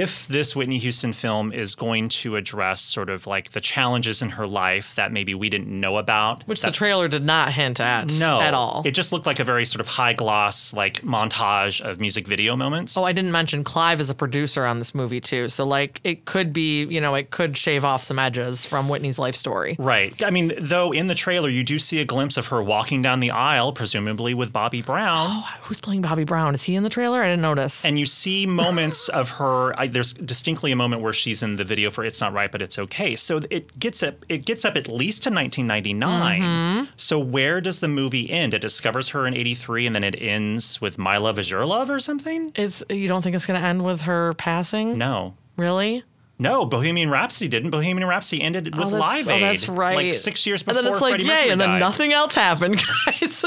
if 0.00 0.26
this 0.28 0.54
Whitney 0.56 0.78
Houston 0.78 1.12
film 1.12 1.52
is 1.52 1.74
going 1.74 2.08
to 2.10 2.36
address 2.36 2.80
sort 2.80 3.10
of 3.10 3.26
like 3.26 3.50
the 3.50 3.60
challenges 3.60 4.22
in 4.22 4.30
her 4.30 4.46
life 4.46 4.94
that 4.96 5.12
maybe 5.12 5.34
we 5.34 5.48
didn't 5.48 5.68
know 5.68 5.96
about, 5.96 6.42
Which 6.46 6.60
that- 6.62 6.68
the 6.68 6.72
trailer 6.72 7.08
did 7.08 7.24
not 7.24 7.52
hint 7.52 7.80
at 7.80 8.12
no, 8.18 8.40
at 8.40 8.54
all. 8.54 8.82
It 8.84 8.92
just 8.92 9.12
looked 9.12 9.26
like 9.26 9.40
a 9.40 9.44
very 9.44 9.64
sort 9.64 9.80
of 9.80 9.86
high 9.88 10.12
gloss 10.12 10.72
like 10.74 11.02
montage 11.02 11.80
of 11.80 12.00
music 12.00 12.26
video 12.26 12.56
moments. 12.56 12.96
oh, 12.96 13.04
I 13.04 13.12
didn't 13.12 13.32
mention 13.32 13.64
Clive 13.64 14.00
is 14.00 14.10
a 14.10 14.14
producer 14.14 14.64
on 14.66 14.78
this 14.78 14.94
movie 14.94 15.20
too. 15.20 15.48
So 15.48 15.64
like 15.64 16.00
it 16.04 16.24
could 16.24 16.52
be, 16.52 16.84
you 16.84 17.00
know, 17.00 17.14
it 17.14 17.30
could 17.30 17.56
shave 17.56 17.84
off 17.84 18.02
some 18.02 18.18
edges 18.18 18.64
from 18.66 18.88
Whitney's 18.88 19.18
life 19.18 19.34
story. 19.36 19.76
Right. 19.78 20.20
I 20.22 20.30
mean, 20.30 20.52
though 20.58 20.92
in 20.92 21.06
the 21.06 21.14
trailer 21.14 21.48
you 21.48 21.64
do 21.64 21.78
see 21.78 22.00
a 22.00 22.04
glimpse 22.04 22.36
of 22.36 22.48
her 22.48 22.62
walking 22.62 23.02
down 23.02 23.20
the 23.20 23.30
aisle, 23.30 23.72
presumably 23.72 24.34
with 24.34 24.52
Bobby 24.52 24.82
Brown. 24.82 25.28
Oh, 25.30 25.48
Who's 25.62 25.80
playing 25.80 26.02
Bobby 26.02 26.24
Brown? 26.24 26.54
Is 26.54 26.62
he 26.64 26.74
in 26.74 26.82
the 26.82 26.88
trailer? 26.90 27.22
I 27.22 27.26
didn't 27.26 27.42
notice. 27.42 27.84
and 27.84 27.98
you 27.98 28.06
see 28.06 28.46
moments 28.46 29.08
of 29.08 29.30
her. 29.30 29.78
I, 29.84 29.86
there's 29.88 30.14
distinctly 30.14 30.72
a 30.72 30.76
moment 30.76 31.02
where 31.02 31.12
she's 31.12 31.42
in 31.42 31.56
the 31.56 31.64
video 31.64 31.90
for 31.90 32.04
"It's 32.04 32.20
Not 32.20 32.32
Right, 32.32 32.50
but 32.50 32.62
It's 32.62 32.78
Okay." 32.78 33.16
So 33.16 33.40
it 33.50 33.78
gets 33.78 34.02
up. 34.02 34.24
It 34.28 34.44
gets 34.44 34.64
up 34.64 34.76
at 34.76 34.88
least 34.88 35.22
to 35.24 35.30
1999. 35.30 36.40
Mm-hmm. 36.40 36.92
So 36.96 37.18
where 37.18 37.60
does 37.60 37.80
the 37.80 37.88
movie 37.88 38.30
end? 38.30 38.54
It 38.54 38.60
discovers 38.60 39.10
her 39.10 39.26
in 39.26 39.34
'83, 39.34 39.86
and 39.86 39.94
then 39.94 40.04
it 40.04 40.20
ends 40.20 40.80
with 40.80 40.98
"My 40.98 41.18
Love 41.18 41.38
Is 41.38 41.50
Your 41.50 41.64
Love" 41.66 41.90
or 41.90 41.98
something. 41.98 42.52
it's 42.54 42.82
you 42.88 43.08
don't 43.08 43.22
think 43.22 43.36
it's 43.36 43.46
going 43.46 43.60
to 43.60 43.66
end 43.66 43.84
with 43.84 44.02
her 44.02 44.32
passing? 44.34 44.98
No. 44.98 45.34
Really? 45.56 46.02
No, 46.36 46.66
Bohemian 46.66 47.10
Rhapsody 47.10 47.48
didn't. 47.48 47.70
Bohemian 47.70 48.08
Rhapsody 48.08 48.42
ended 48.42 48.76
with 48.76 48.92
oh, 48.92 48.96
Live 48.96 49.28
oh, 49.28 49.32
Aid. 49.32 49.42
that's 49.42 49.68
right. 49.68 49.94
Like 49.94 50.14
six 50.14 50.46
years 50.46 50.62
And 50.62 50.66
before 50.66 50.82
then 50.82 50.92
it's 50.92 51.00
like, 51.00 51.10
Freddie 51.12 51.24
yay, 51.26 51.30
Mercury 51.30 51.50
and 51.50 51.60
then 51.60 51.68
died. 51.68 51.78
nothing 51.80 52.12
else 52.12 52.34
happened, 52.34 52.82
guys. 53.06 53.44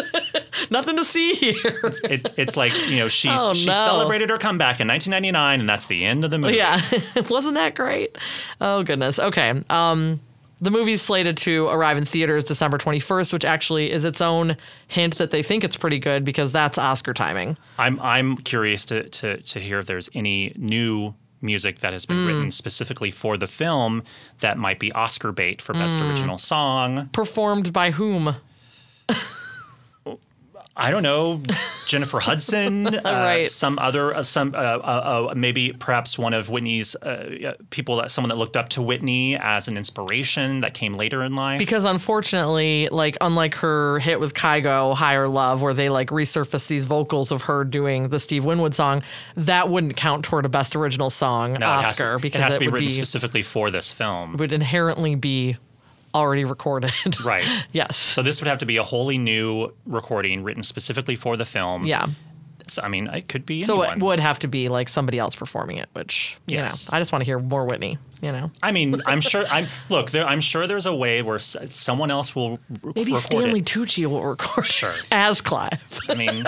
Nothing 0.69 0.97
to 0.97 1.05
see 1.05 1.33
here. 1.33 1.81
It, 2.03 2.33
it's 2.37 2.55
like 2.57 2.73
you 2.89 2.97
know 2.97 3.07
she's 3.07 3.39
Oh, 3.41 3.53
she 3.53 3.67
no. 3.67 3.73
celebrated 3.73 4.29
her 4.29 4.37
comeback 4.37 4.79
in 4.79 4.87
1999, 4.87 5.59
and 5.59 5.69
that's 5.69 5.87
the 5.87 6.05
end 6.05 6.23
of 6.23 6.31
the 6.31 6.37
movie. 6.39 6.55
Yeah, 6.57 6.81
wasn't 7.29 7.55
that 7.55 7.75
great? 7.75 8.17
Oh 8.61 8.83
goodness. 8.83 9.19
Okay. 9.19 9.61
Um, 9.69 10.21
the 10.59 10.71
movie's 10.71 11.03
slated 11.03 11.37
to 11.37 11.67
arrive 11.67 11.99
in 11.99 12.05
theaters 12.05 12.43
December 12.43 12.79
21st, 12.79 13.31
which 13.31 13.45
actually 13.45 13.91
is 13.91 14.03
its 14.05 14.21
own 14.21 14.57
hint 14.87 15.17
that 15.19 15.29
they 15.29 15.43
think 15.43 15.63
it's 15.63 15.75
pretty 15.75 15.99
good 15.99 16.25
because 16.25 16.51
that's 16.51 16.79
Oscar 16.79 17.13
timing. 17.13 17.57
I'm 17.77 17.99
I'm 18.01 18.37
curious 18.37 18.83
to 18.85 19.03
to 19.09 19.37
to 19.41 19.59
hear 19.59 19.77
if 19.79 19.85
there's 19.85 20.09
any 20.15 20.53
new 20.55 21.13
music 21.43 21.81
that 21.81 21.93
has 21.93 22.07
been 22.07 22.17
Mm. 22.17 22.25
written 22.27 22.49
specifically 22.51 23.11
for 23.11 23.37
the 23.37 23.45
film 23.45 24.01
that 24.39 24.57
might 24.57 24.79
be 24.79 24.91
Oscar 24.93 25.31
bait 25.31 25.61
for 25.61 25.73
best 25.73 25.99
Mm. 25.99 26.09
original 26.09 26.37
song. 26.39 27.09
Performed 27.13 27.71
by 27.71 27.91
whom? 27.91 28.35
I 30.79 30.91
don't 30.91 31.01
know, 31.01 31.41
Jennifer 31.87 32.19
Hudson, 32.19 32.85
uh, 32.95 33.01
Right. 33.03 33.49
some 33.49 33.79
other, 33.79 34.13
uh, 34.13 34.21
some 34.21 34.53
uh, 34.53 34.57
uh, 34.57 35.29
uh, 35.31 35.33
maybe 35.35 35.73
perhaps 35.73 36.19
one 36.19 36.33
of 36.35 36.49
Whitney's 36.49 36.95
uh, 36.95 37.55
people 37.71 37.95
that 37.95 38.11
someone 38.11 38.29
that 38.29 38.37
looked 38.37 38.55
up 38.55 38.69
to 38.69 38.83
Whitney 38.83 39.35
as 39.37 39.67
an 39.67 39.75
inspiration 39.75 40.61
that 40.61 40.75
came 40.75 40.93
later 40.93 41.23
in 41.23 41.35
life. 41.35 41.57
Because 41.57 41.83
unfortunately, 41.83 42.89
like 42.91 43.17
unlike 43.21 43.55
her 43.55 43.97
hit 43.99 44.19
with 44.19 44.33
Kygo, 44.35 44.93
Higher 44.95 45.27
Love, 45.27 45.61
where 45.61 45.73
they 45.73 45.89
like 45.89 46.09
resurfaced 46.09 46.67
these 46.67 46.85
vocals 46.85 47.31
of 47.31 47.43
her 47.43 47.63
doing 47.63 48.09
the 48.09 48.19
Steve 48.19 48.45
Winwood 48.45 48.75
song, 48.75 49.01
that 49.35 49.69
wouldn't 49.69 49.95
count 49.97 50.25
toward 50.25 50.45
a 50.45 50.49
best 50.49 50.75
original 50.75 51.09
song 51.09 51.53
No, 51.53 51.57
it 51.57 51.61
has 51.83 51.95
to- 51.97 52.03
Oscar 52.03 52.19
because 52.19 52.39
it 52.39 52.43
has 52.43 52.53
to 52.53 52.59
be 52.59 52.67
would 52.67 52.73
written 52.75 52.87
be 52.89 52.93
specifically 52.93 53.41
for 53.41 53.71
this 53.71 53.91
film, 53.91 54.37
would 54.37 54.51
inherently 54.51 55.15
be 55.15 55.57
already 56.17 56.43
recorded. 56.45 56.91
right? 57.23 57.45
yes. 57.71 57.97
So 57.97 58.21
this 58.21 58.41
would 58.41 58.47
have 58.47 58.57
to 58.59 58.65
be 58.65 58.77
a 58.77 58.83
wholly 58.83 59.17
new 59.17 59.73
recording 59.85 60.43
written 60.43 60.63
specifically 60.63 61.15
for 61.15 61.37
the 61.37 61.45
film. 61.45 61.85
yeah. 61.85 62.07
So, 62.69 62.81
I 62.81 62.89
mean, 62.89 63.07
it 63.07 63.29
could 63.29 63.45
be 63.45 63.61
So 63.61 63.79
anyone. 63.81 63.97
it 63.97 64.03
would 64.03 64.19
have 64.19 64.39
to 64.39 64.49
be 64.49 64.67
like 64.67 64.89
somebody 64.89 65.17
else 65.19 65.35
performing 65.37 65.77
it, 65.77 65.87
which 65.93 66.37
you 66.47 66.57
Yes. 66.57 66.91
know, 66.91 66.97
I 66.97 66.99
just 66.99 67.13
want 67.13 67.21
to 67.21 67.25
hear 67.25 67.39
more 67.39 67.63
Whitney. 67.63 67.97
You 68.21 68.33
know, 68.33 68.51
I 68.61 68.73
mean, 68.73 69.01
I'm 69.05 69.21
sure. 69.21 69.45
I'm 69.49 69.67
look. 69.89 70.09
There, 70.11 70.25
I'm 70.27 70.41
sure 70.41 70.67
there's 70.67 70.85
a 70.87 70.93
way 70.93 71.21
where 71.21 71.35
s- 71.37 71.55
someone 71.69 72.11
else 72.11 72.35
will 72.35 72.59
maybe 72.95 73.13
record 73.13 73.21
Stanley 73.21 73.59
it. 73.59 73.65
Tucci 73.65 74.05
will 74.07 74.21
record 74.23 74.65
Sure. 74.65 74.93
as 75.13 75.39
Clive. 75.39 75.79
I 76.09 76.15
mean, 76.15 76.45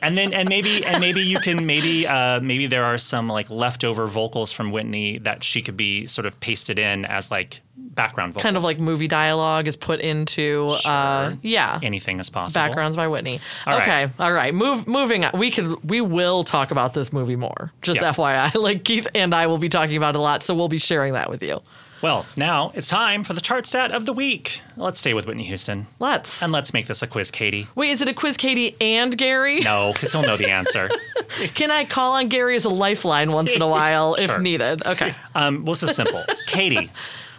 and 0.00 0.16
then 0.16 0.32
and 0.32 0.48
maybe 0.48 0.82
and 0.86 1.00
maybe 1.00 1.20
you 1.20 1.38
can 1.40 1.66
maybe 1.66 2.06
uh, 2.06 2.40
maybe 2.40 2.66
there 2.68 2.84
are 2.84 2.96
some 2.96 3.28
like 3.28 3.50
leftover 3.50 4.06
vocals 4.06 4.52
from 4.52 4.70
Whitney 4.70 5.18
that 5.18 5.42
she 5.44 5.60
could 5.60 5.76
be 5.76 6.06
sort 6.06 6.24
of 6.24 6.38
pasted 6.40 6.78
in 6.78 7.04
as 7.04 7.30
like 7.32 7.60
background 7.98 8.32
vocals. 8.32 8.42
kind 8.44 8.56
of 8.56 8.64
like 8.64 8.78
movie 8.78 9.08
dialogue 9.08 9.68
is 9.68 9.76
put 9.76 10.00
into 10.00 10.68
uh 10.86 11.34
yeah 11.42 11.78
anything 11.82 12.18
is 12.20 12.30
possible. 12.30 12.64
backgrounds 12.66 12.96
by 12.96 13.06
Whitney. 13.08 13.40
All 13.66 13.76
right. 13.76 13.82
okay, 14.06 14.12
all 14.18 14.32
right. 14.32 14.54
Move 14.54 14.86
moving 14.86 15.24
on. 15.26 15.38
We 15.38 15.50
could 15.50 15.66
we 15.90 16.00
will 16.00 16.44
talk 16.44 16.70
about 16.70 16.94
this 16.94 17.12
movie 17.12 17.36
more. 17.36 17.72
Just 17.82 18.00
Yeah. 18.00 18.12
FYI. 18.12 18.54
Like 18.68 18.84
Keith 18.84 19.06
and 19.14 19.34
I 19.34 19.46
will 19.48 19.58
be 19.58 19.68
talking 19.68 19.96
about 19.96 20.14
it 20.14 20.18
a 20.18 20.22
lot, 20.22 20.42
so 20.42 20.54
we'll 20.54 20.68
be 20.68 20.78
sharing 20.78 21.12
that 21.12 21.28
with 21.28 21.42
you. 21.42 21.60
Well, 22.00 22.26
now 22.36 22.70
it's 22.76 22.86
time 22.86 23.24
for 23.24 23.32
the 23.32 23.40
chart 23.40 23.66
stat 23.66 23.90
of 23.90 24.06
the 24.06 24.12
week. 24.12 24.60
Let's 24.76 25.00
stay 25.00 25.14
with 25.14 25.26
Whitney 25.26 25.42
Houston 25.44 25.88
Let's. 25.98 26.42
and 26.44 26.52
let's 26.52 26.72
make 26.72 26.86
this 26.86 27.02
a 27.02 27.08
quiz, 27.08 27.32
Katie. 27.32 27.66
Wait, 27.74 27.90
is 27.90 28.00
it 28.00 28.08
a 28.08 28.14
quiz 28.14 28.36
Katie 28.36 28.76
and 28.80 29.16
Gary? 29.18 29.58
No, 29.60 29.92
because 29.92 30.12
he'll 30.12 30.22
know 30.22 30.36
the 30.36 30.48
answer. 30.48 30.88
Can 31.56 31.72
I 31.72 31.84
call 31.84 32.12
on 32.12 32.28
Gary 32.28 32.54
as 32.54 32.64
a 32.64 32.68
lifeline 32.68 33.32
once 33.32 33.52
in 33.52 33.60
a 33.62 33.66
while 33.78 34.14
if 34.14 34.38
needed? 34.38 34.86
Okay. 34.86 35.12
Um, 35.34 35.64
well, 35.64 35.72
this 35.74 35.82
is 35.82 35.96
simple. 35.96 36.22
Katie, 36.46 36.88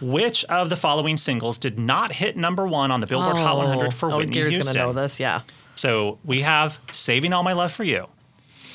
which 0.02 0.46
of 0.46 0.70
the 0.70 0.76
following 0.76 1.18
singles 1.18 1.58
did 1.58 1.78
not 1.78 2.12
hit 2.12 2.38
number 2.38 2.68
one 2.68 2.92
on 2.92 3.02
the 3.02 3.08
Billboard 3.08 3.38
Hot 3.38 3.58
100 3.58 3.94
for 3.94 4.12
oh, 4.12 4.18
Whitney 4.18 4.34
Gary's 4.34 4.54
Houston? 4.54 4.76
gonna 4.76 4.88
know 4.88 4.94
this. 4.94 5.20
Yeah. 5.20 5.42
So 5.76 6.20
we 6.26 6.42
have 6.42 6.80
Saving 6.92 7.34
All 7.34 7.44
My 7.44 7.54
Love 7.54 7.72
for 7.72 7.84
You, 7.84 8.08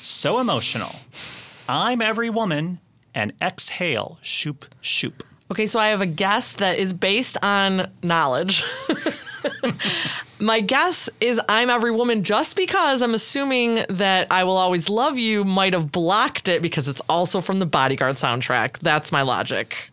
So 0.03 0.39
Emotional, 0.39 0.95
I'm 1.69 2.01
Every 2.01 2.31
Woman, 2.31 2.81
and 3.15 3.33
Exhale, 3.43 4.19
Shoop 4.23 4.65
Shoop. 4.81 5.23
Okay, 5.51 5.67
so 5.67 5.79
I 5.79 5.89
have 5.89 6.01
a 6.01 6.07
guess 6.07 6.55
that 6.55 6.79
is 6.79 6.93
based 6.93 7.37
on 7.43 7.91
knowledge. 8.03 8.65
My 10.41 10.61
guess 10.61 11.09
is 11.21 11.41
I'm 11.49 11.71
Every 11.71 11.91
Woman 11.91 12.25
just 12.25 12.57
because 12.57 13.03
I'm 13.03 13.15
assuming 13.15 13.85
that 13.89 14.27
I 14.31 14.45
Will 14.45 14.57
Always 14.57 14.89
Love 14.89 15.19
You 15.19 15.45
might 15.45 15.73
have 15.75 15.93
blocked 15.93 16.49
it 16.49 16.63
because 16.63 16.89
it's 16.89 17.03
also 17.09 17.41
from 17.41 17.59
the 17.61 17.67
Bodyguard 17.67 18.17
soundtrack. 18.17 18.79
That's 18.79 19.13
my 19.13 19.23
logic. 19.23 19.91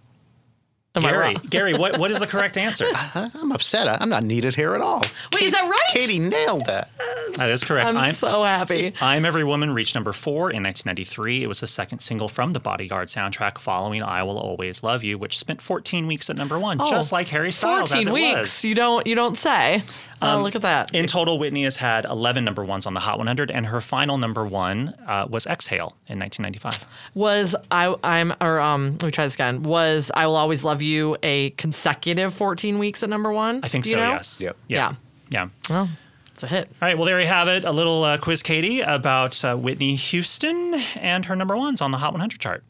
Am 0.93 1.05
I 1.05 1.11
Gary, 1.11 1.33
wrong? 1.35 1.41
Gary, 1.49 1.73
what, 1.77 1.97
what 1.97 2.11
is 2.11 2.19
the 2.19 2.27
correct 2.27 2.57
answer? 2.57 2.85
Uh-huh. 2.87 3.27
I'm 3.35 3.51
upset. 3.51 3.87
I- 3.87 3.97
I'm 4.01 4.09
not 4.09 4.23
needed 4.23 4.55
here 4.55 4.75
at 4.75 4.81
all. 4.81 5.01
Wait, 5.33 5.43
is 5.43 5.53
that 5.53 5.61
right? 5.69 5.79
Katie 5.93 6.19
nailed 6.19 6.65
that. 6.65 6.89
That 7.35 7.49
is 7.49 7.63
correct. 7.63 7.89
I'm, 7.91 7.97
I'm, 7.97 8.13
so 8.13 8.43
happy. 8.43 8.93
I'm 8.99 9.23
Every 9.23 9.45
Woman 9.45 9.73
reached 9.73 9.95
number 9.95 10.11
four 10.11 10.51
in 10.51 10.63
1993. 10.63 11.43
It 11.43 11.47
was 11.47 11.61
the 11.61 11.67
second 11.67 11.99
single 11.99 12.27
from 12.27 12.51
the 12.51 12.59
Bodyguard 12.59 13.07
soundtrack 13.07 13.57
following 13.57 14.03
I 14.03 14.23
Will 14.23 14.37
Always 14.37 14.83
Love 14.83 15.03
You, 15.03 15.17
which 15.17 15.39
spent 15.39 15.61
14 15.61 16.07
weeks 16.07 16.29
at 16.29 16.35
number 16.35 16.59
one, 16.59 16.77
oh, 16.81 16.89
just 16.89 17.13
like 17.13 17.27
Harry 17.29 17.51
Styles. 17.53 17.91
14 17.91 18.01
as 18.01 18.07
it 18.07 18.13
weeks. 18.13 18.39
Was. 18.39 18.65
You 18.65 18.75
don't 18.75 19.07
you 19.07 19.15
don't 19.15 19.37
say. 19.37 19.83
Oh, 20.21 20.41
look 20.41 20.55
at 20.55 20.61
that. 20.61 20.93
In 20.93 21.07
total, 21.07 21.39
Whitney 21.39 21.63
has 21.63 21.77
had 21.77 22.05
11 22.05 22.43
number 22.45 22.63
ones 22.63 22.85
on 22.85 22.93
the 22.93 22.99
Hot 22.99 23.17
100, 23.17 23.49
and 23.51 23.65
her 23.65 23.81
final 23.81 24.17
number 24.17 24.45
one 24.45 24.89
uh, 25.07 25.27
was 25.29 25.47
Exhale 25.47 25.95
in 26.07 26.19
1995. 26.19 26.85
was 27.15 27.55
I 27.71 27.95
I'm 28.03 28.33
or 28.41 28.59
um 28.59 28.91
let 28.93 29.03
me 29.03 29.11
try 29.11 29.25
this 29.25 29.35
again. 29.35 29.63
Was 29.63 30.11
I 30.15 30.27
Will 30.27 30.35
Always 30.35 30.63
Love 30.63 30.81
You 30.81 31.17
a 31.23 31.49
consecutive 31.51 32.33
14 32.33 32.77
weeks 32.79 33.03
at 33.03 33.09
number 33.09 33.31
1? 33.31 33.61
I 33.63 33.67
think 33.67 33.85
so, 33.85 33.91
you 33.91 33.97
know? 33.97 34.11
yes. 34.11 34.39
Yep. 34.41 34.57
Yeah. 34.67 34.93
Yeah. 35.29 35.49
Well, 35.69 35.89
it's 36.33 36.43
a 36.43 36.47
hit. 36.47 36.67
All 36.81 36.87
right, 36.87 36.97
well, 36.97 37.05
there 37.05 37.19
you 37.21 37.27
have 37.27 37.47
it. 37.47 37.63
A 37.63 37.71
little 37.71 38.03
uh, 38.03 38.17
quiz, 38.17 38.43
Katie, 38.43 38.81
about 38.81 39.43
uh, 39.45 39.55
Whitney 39.55 39.95
Houston 39.95 40.73
and 40.95 41.25
her 41.25 41.35
number 41.35 41.55
ones 41.55 41.81
on 41.81 41.91
the 41.91 41.97
Hot 41.97 42.11
100 42.13 42.39
chart. 42.39 42.63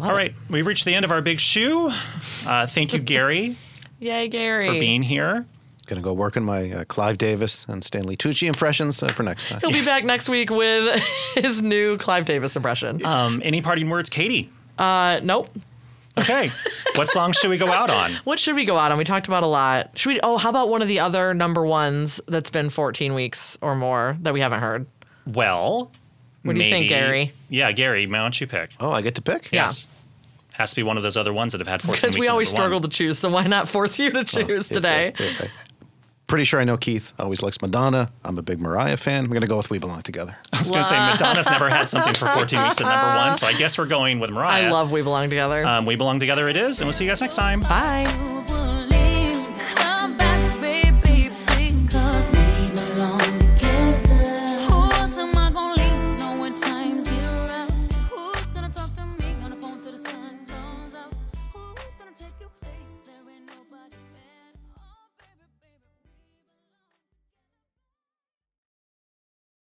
All 0.00 0.12
right, 0.12 0.34
we've 0.50 0.66
reached 0.66 0.84
the 0.84 0.94
end 0.94 1.04
of 1.06 1.10
our 1.10 1.22
big 1.22 1.40
shoe. 1.40 1.90
Uh, 2.46 2.66
thank 2.66 2.92
you, 2.92 2.98
Gary, 2.98 3.56
Yay, 3.98 4.28
Gary. 4.28 4.66
for 4.66 4.72
being 4.72 5.02
here. 5.02 5.46
Gonna 5.86 6.00
go 6.02 6.12
work 6.12 6.36
on 6.36 6.42
my 6.44 6.70
uh, 6.72 6.84
Clive 6.84 7.16
Davis 7.16 7.64
and 7.68 7.82
Stanley 7.84 8.16
Tucci 8.16 8.48
impressions 8.48 9.02
uh, 9.02 9.08
for 9.08 9.22
next 9.22 9.48
time. 9.48 9.60
He'll 9.60 9.70
be 9.70 9.84
back 9.84 10.02
next 10.04 10.28
week 10.28 10.50
with 10.50 11.00
his 11.36 11.62
new 11.62 11.96
Clive 11.98 12.24
Davis 12.24 12.56
impression. 12.56 13.04
Um, 13.06 13.40
any 13.44 13.60
parting 13.62 13.88
words, 13.88 14.10
Katie? 14.10 14.50
Uh, 14.78 15.20
nope. 15.22 15.48
Okay. 16.18 16.50
what 16.96 17.06
song 17.08 17.32
should 17.32 17.50
we 17.50 17.58
go 17.58 17.68
out 17.70 17.90
on? 17.90 18.12
What 18.24 18.38
should 18.38 18.56
we 18.56 18.64
go 18.64 18.78
out 18.78 18.90
on? 18.90 18.98
We 18.98 19.04
talked 19.04 19.28
about 19.28 19.42
a 19.42 19.46
lot. 19.46 19.90
Should 19.98 20.14
we? 20.14 20.20
Oh, 20.22 20.38
how 20.38 20.48
about 20.50 20.68
one 20.70 20.82
of 20.82 20.88
the 20.88 20.98
other 21.00 21.34
number 21.34 21.64
ones 21.64 22.20
that's 22.26 22.50
been 22.50 22.68
14 22.70 23.14
weeks 23.14 23.56
or 23.60 23.76
more 23.76 24.16
that 24.22 24.32
we 24.34 24.40
haven't 24.40 24.60
heard? 24.60 24.86
Well, 25.26 25.90
What 26.42 26.56
do 26.56 26.62
you 26.64 26.70
think, 26.70 26.88
Gary? 26.88 27.32
Yeah, 27.48 27.70
Gary, 27.72 28.06
why 28.06 28.18
don't 28.18 28.40
you 28.40 28.46
pick? 28.46 28.70
Oh, 28.80 28.90
I 28.90 29.02
get 29.02 29.14
to 29.16 29.22
pick. 29.22 29.50
Yeah. 29.52 29.64
Yes. 29.64 29.88
Has 30.52 30.70
to 30.70 30.76
be 30.76 30.82
one 30.82 30.96
of 30.96 31.02
those 31.02 31.18
other 31.18 31.34
ones 31.34 31.52
that 31.52 31.58
have 31.58 31.68
had 31.68 31.82
14 31.82 31.96
Because 32.00 32.14
weeks 32.14 32.20
we 32.24 32.28
always 32.28 32.48
number 32.50 32.62
one. 32.62 32.64
struggle 32.80 32.88
to 32.88 32.96
choose, 32.96 33.18
so 33.18 33.28
why 33.28 33.46
not 33.46 33.68
force 33.68 33.98
you 33.98 34.10
to 34.12 34.24
choose 34.24 34.70
If- 34.70 34.74
today? 34.74 35.08
if- 35.18 35.40
if- 35.42 35.50
Pretty 36.26 36.44
sure 36.44 36.60
I 36.60 36.64
know 36.64 36.76
Keith 36.76 37.12
always 37.20 37.40
likes 37.42 37.62
Madonna. 37.62 38.10
I'm 38.24 38.36
a 38.36 38.42
big 38.42 38.60
Mariah 38.60 38.96
fan. 38.96 39.28
We're 39.28 39.34
gonna 39.34 39.46
go 39.46 39.56
with 39.56 39.70
We 39.70 39.78
Belong 39.78 40.02
Together. 40.02 40.36
I 40.52 40.58
was 40.58 40.70
going 40.70 40.82
to 40.82 40.88
say 40.88 40.96
Madonna's 40.98 41.48
never 41.48 41.68
had 41.68 41.88
something 41.88 42.14
for 42.14 42.26
14 42.26 42.62
weeks 42.62 42.80
at 42.80 42.84
number 42.84 43.16
one, 43.16 43.36
so 43.36 43.46
I 43.46 43.52
guess 43.52 43.78
we're 43.78 43.86
going 43.86 44.18
with 44.18 44.30
Mariah. 44.30 44.66
I 44.66 44.70
love 44.70 44.90
We 44.90 45.02
Belong 45.02 45.28
Together. 45.30 45.64
Um, 45.64 45.86
we 45.86 45.94
belong 45.94 46.18
together. 46.18 46.48
It 46.48 46.56
is, 46.56 46.80
and 46.80 46.86
we'll 46.86 46.92
see 46.92 47.04
you 47.04 47.10
guys 47.10 47.20
next 47.20 47.36
time. 47.36 47.60
Bye. 47.60 48.45